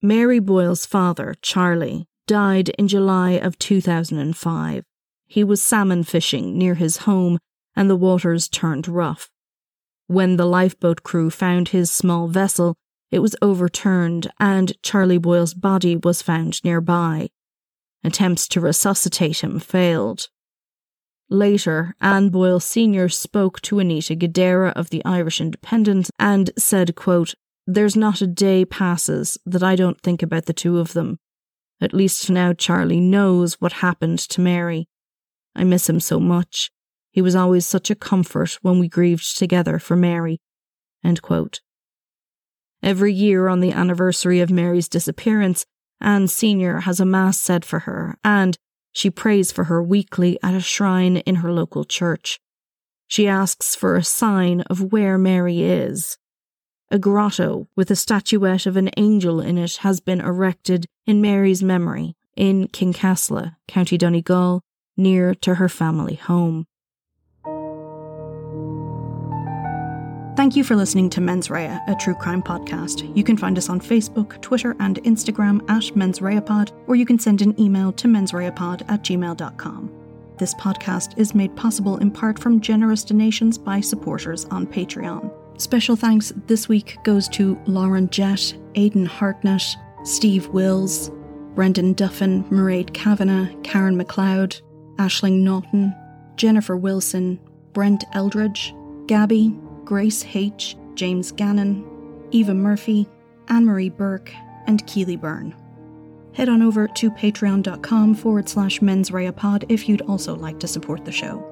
Mary 0.00 0.38
Boyle's 0.38 0.86
father, 0.86 1.34
Charlie, 1.42 2.06
died 2.26 2.70
in 2.78 2.88
July 2.88 3.32
of 3.32 3.58
2005. 3.58 4.82
He 5.26 5.44
was 5.44 5.60
salmon 5.62 6.04
fishing 6.04 6.56
near 6.56 6.76
his 6.76 7.04
home 7.04 7.38
and 7.76 7.90
the 7.90 7.96
waters 7.96 8.48
turned 8.48 8.88
rough. 8.88 9.28
When 10.06 10.38
the 10.38 10.46
lifeboat 10.46 11.02
crew 11.02 11.28
found 11.28 11.68
his 11.68 11.90
small 11.90 12.28
vessel, 12.28 12.76
it 13.12 13.20
was 13.20 13.36
overturned 13.42 14.32
and 14.40 14.72
Charlie 14.82 15.18
Boyle's 15.18 15.54
body 15.54 15.96
was 15.96 16.22
found 16.22 16.64
nearby. 16.64 17.28
Attempts 18.02 18.48
to 18.48 18.60
resuscitate 18.60 19.44
him 19.44 19.60
failed. 19.60 20.28
Later, 21.28 21.94
Anne 22.00 22.30
Boyle 22.30 22.58
Sr. 22.58 23.08
spoke 23.08 23.60
to 23.62 23.78
Anita 23.78 24.16
Guidera 24.16 24.72
of 24.72 24.90
the 24.90 25.04
Irish 25.04 25.40
Independent 25.40 26.10
and 26.18 26.50
said, 26.58 26.96
quote, 26.96 27.34
There's 27.66 27.96
not 27.96 28.22
a 28.22 28.26
day 28.26 28.64
passes 28.64 29.38
that 29.46 29.62
I 29.62 29.76
don't 29.76 30.00
think 30.00 30.22
about 30.22 30.46
the 30.46 30.52
two 30.52 30.78
of 30.78 30.94
them. 30.94 31.18
At 31.80 31.94
least 31.94 32.30
now 32.30 32.52
Charlie 32.52 33.00
knows 33.00 33.60
what 33.60 33.74
happened 33.74 34.18
to 34.20 34.40
Mary. 34.40 34.88
I 35.54 35.64
miss 35.64 35.88
him 35.88 36.00
so 36.00 36.18
much. 36.18 36.70
He 37.10 37.20
was 37.20 37.36
always 37.36 37.66
such 37.66 37.90
a 37.90 37.94
comfort 37.94 38.58
when 38.62 38.78
we 38.78 38.88
grieved 38.88 39.36
together 39.36 39.78
for 39.78 39.96
Mary. 39.96 40.38
Every 42.82 43.12
year 43.12 43.48
on 43.48 43.60
the 43.60 43.72
anniversary 43.72 44.40
of 44.40 44.50
Mary's 44.50 44.88
disappearance, 44.88 45.64
Anne 46.00 46.26
Sr. 46.26 46.80
has 46.80 46.98
a 46.98 47.04
Mass 47.04 47.38
said 47.38 47.64
for 47.64 47.80
her, 47.80 48.18
and 48.24 48.56
she 48.92 49.08
prays 49.08 49.52
for 49.52 49.64
her 49.64 49.82
weekly 49.82 50.38
at 50.42 50.54
a 50.54 50.60
shrine 50.60 51.18
in 51.18 51.36
her 51.36 51.52
local 51.52 51.84
church. 51.84 52.40
She 53.06 53.28
asks 53.28 53.74
for 53.74 53.94
a 53.94 54.02
sign 54.02 54.62
of 54.62 54.92
where 54.92 55.16
Mary 55.16 55.62
is. 55.62 56.18
A 56.90 56.98
grotto 56.98 57.68
with 57.76 57.90
a 57.90 57.96
statuette 57.96 58.66
of 58.66 58.76
an 58.76 58.90
angel 58.96 59.40
in 59.40 59.58
it 59.58 59.76
has 59.76 60.00
been 60.00 60.20
erected 60.20 60.86
in 61.06 61.22
Mary's 61.22 61.62
memory 61.62 62.16
in 62.36 62.68
Kincasslagh, 62.68 63.56
County 63.68 63.96
Donegal, 63.96 64.60
near 64.96 65.34
to 65.36 65.54
her 65.54 65.68
family 65.68 66.16
home. 66.16 66.66
Thank 70.42 70.56
you 70.56 70.64
for 70.64 70.74
listening 70.74 71.08
to 71.10 71.20
Mens 71.20 71.50
Rea, 71.50 71.78
a 71.86 71.94
true 72.00 72.16
crime 72.16 72.42
podcast. 72.42 73.16
You 73.16 73.22
can 73.22 73.36
find 73.36 73.56
us 73.56 73.68
on 73.68 73.80
Facebook, 73.80 74.42
Twitter, 74.42 74.74
and 74.80 75.00
Instagram 75.04 75.62
at 75.70 75.94
Mens 75.94 76.18
Pod, 76.18 76.72
or 76.88 76.96
you 76.96 77.06
can 77.06 77.16
send 77.16 77.42
an 77.42 77.54
email 77.60 77.92
to 77.92 78.08
mensreapod 78.08 78.82
at 78.90 79.04
gmail.com. 79.04 79.92
This 80.38 80.52
podcast 80.54 81.16
is 81.16 81.36
made 81.36 81.54
possible 81.54 81.98
in 81.98 82.10
part 82.10 82.40
from 82.40 82.60
generous 82.60 83.04
donations 83.04 83.56
by 83.56 83.80
supporters 83.80 84.46
on 84.46 84.66
Patreon. 84.66 85.32
Special 85.60 85.94
thanks 85.94 86.32
this 86.48 86.68
week 86.68 86.96
goes 87.04 87.28
to 87.28 87.56
Lauren 87.66 88.10
Jett, 88.10 88.52
Aidan 88.74 89.06
Hartnett, 89.06 89.62
Steve 90.02 90.48
Wills, 90.48 91.12
Brendan 91.54 91.94
Duffin, 91.94 92.42
Mairead 92.50 92.92
Kavanagh, 92.92 93.54
Karen 93.62 93.96
McLeod, 93.96 94.60
Ashling 94.96 95.42
Naughton, 95.42 95.94
Jennifer 96.34 96.76
Wilson, 96.76 97.38
Brent 97.72 98.02
Eldridge, 98.12 98.74
Gabby, 99.06 99.56
Grace 99.92 100.24
H., 100.32 100.74
James 100.94 101.32
Gannon, 101.32 101.84
Eva 102.30 102.54
Murphy, 102.54 103.06
Anne 103.48 103.66
Marie 103.66 103.90
Burke, 103.90 104.32
and 104.66 104.86
Keely 104.86 105.16
Byrne. 105.16 105.54
Head 106.32 106.48
on 106.48 106.62
over 106.62 106.88
to 106.88 107.10
patreon.com 107.10 108.14
forward 108.14 108.48
slash 108.48 108.80
mensreapod 108.80 109.66
if 109.68 109.90
you'd 109.90 110.00
also 110.00 110.34
like 110.34 110.58
to 110.60 110.66
support 110.66 111.04
the 111.04 111.12
show. 111.12 111.44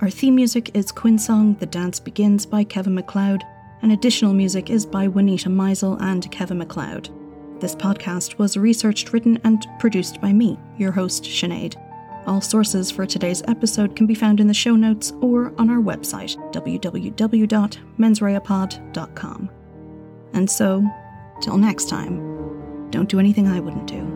Our 0.00 0.10
theme 0.10 0.34
music 0.34 0.72
is 0.74 0.92
Quinn 0.92 1.18
Song 1.18 1.54
The 1.54 1.64
Dance 1.64 1.98
Begins 2.00 2.44
by 2.44 2.64
Kevin 2.64 2.96
MacLeod, 2.96 3.42
and 3.80 3.92
additional 3.92 4.34
music 4.34 4.68
is 4.68 4.84
by 4.84 5.08
Juanita 5.08 5.48
Meisel 5.48 5.98
and 6.02 6.30
Kevin 6.30 6.58
MacLeod. 6.58 7.08
This 7.60 7.74
podcast 7.74 8.36
was 8.36 8.58
researched, 8.58 9.14
written, 9.14 9.40
and 9.42 9.66
produced 9.78 10.20
by 10.20 10.34
me, 10.34 10.58
your 10.76 10.92
host, 10.92 11.24
Sinead. 11.24 11.76
All 12.26 12.40
sources 12.40 12.90
for 12.90 13.04
today's 13.04 13.42
episode 13.48 13.94
can 13.94 14.06
be 14.06 14.14
found 14.14 14.40
in 14.40 14.46
the 14.46 14.54
show 14.54 14.76
notes 14.76 15.12
or 15.20 15.52
on 15.58 15.68
our 15.68 15.80
website, 15.80 16.38
www.mensreapod.com. 16.52 19.50
And 20.32 20.50
so, 20.50 20.84
till 21.40 21.58
next 21.58 21.88
time, 21.88 22.88
don't 22.90 23.08
do 23.08 23.20
anything 23.20 23.46
I 23.46 23.60
wouldn't 23.60 23.86
do. 23.86 24.13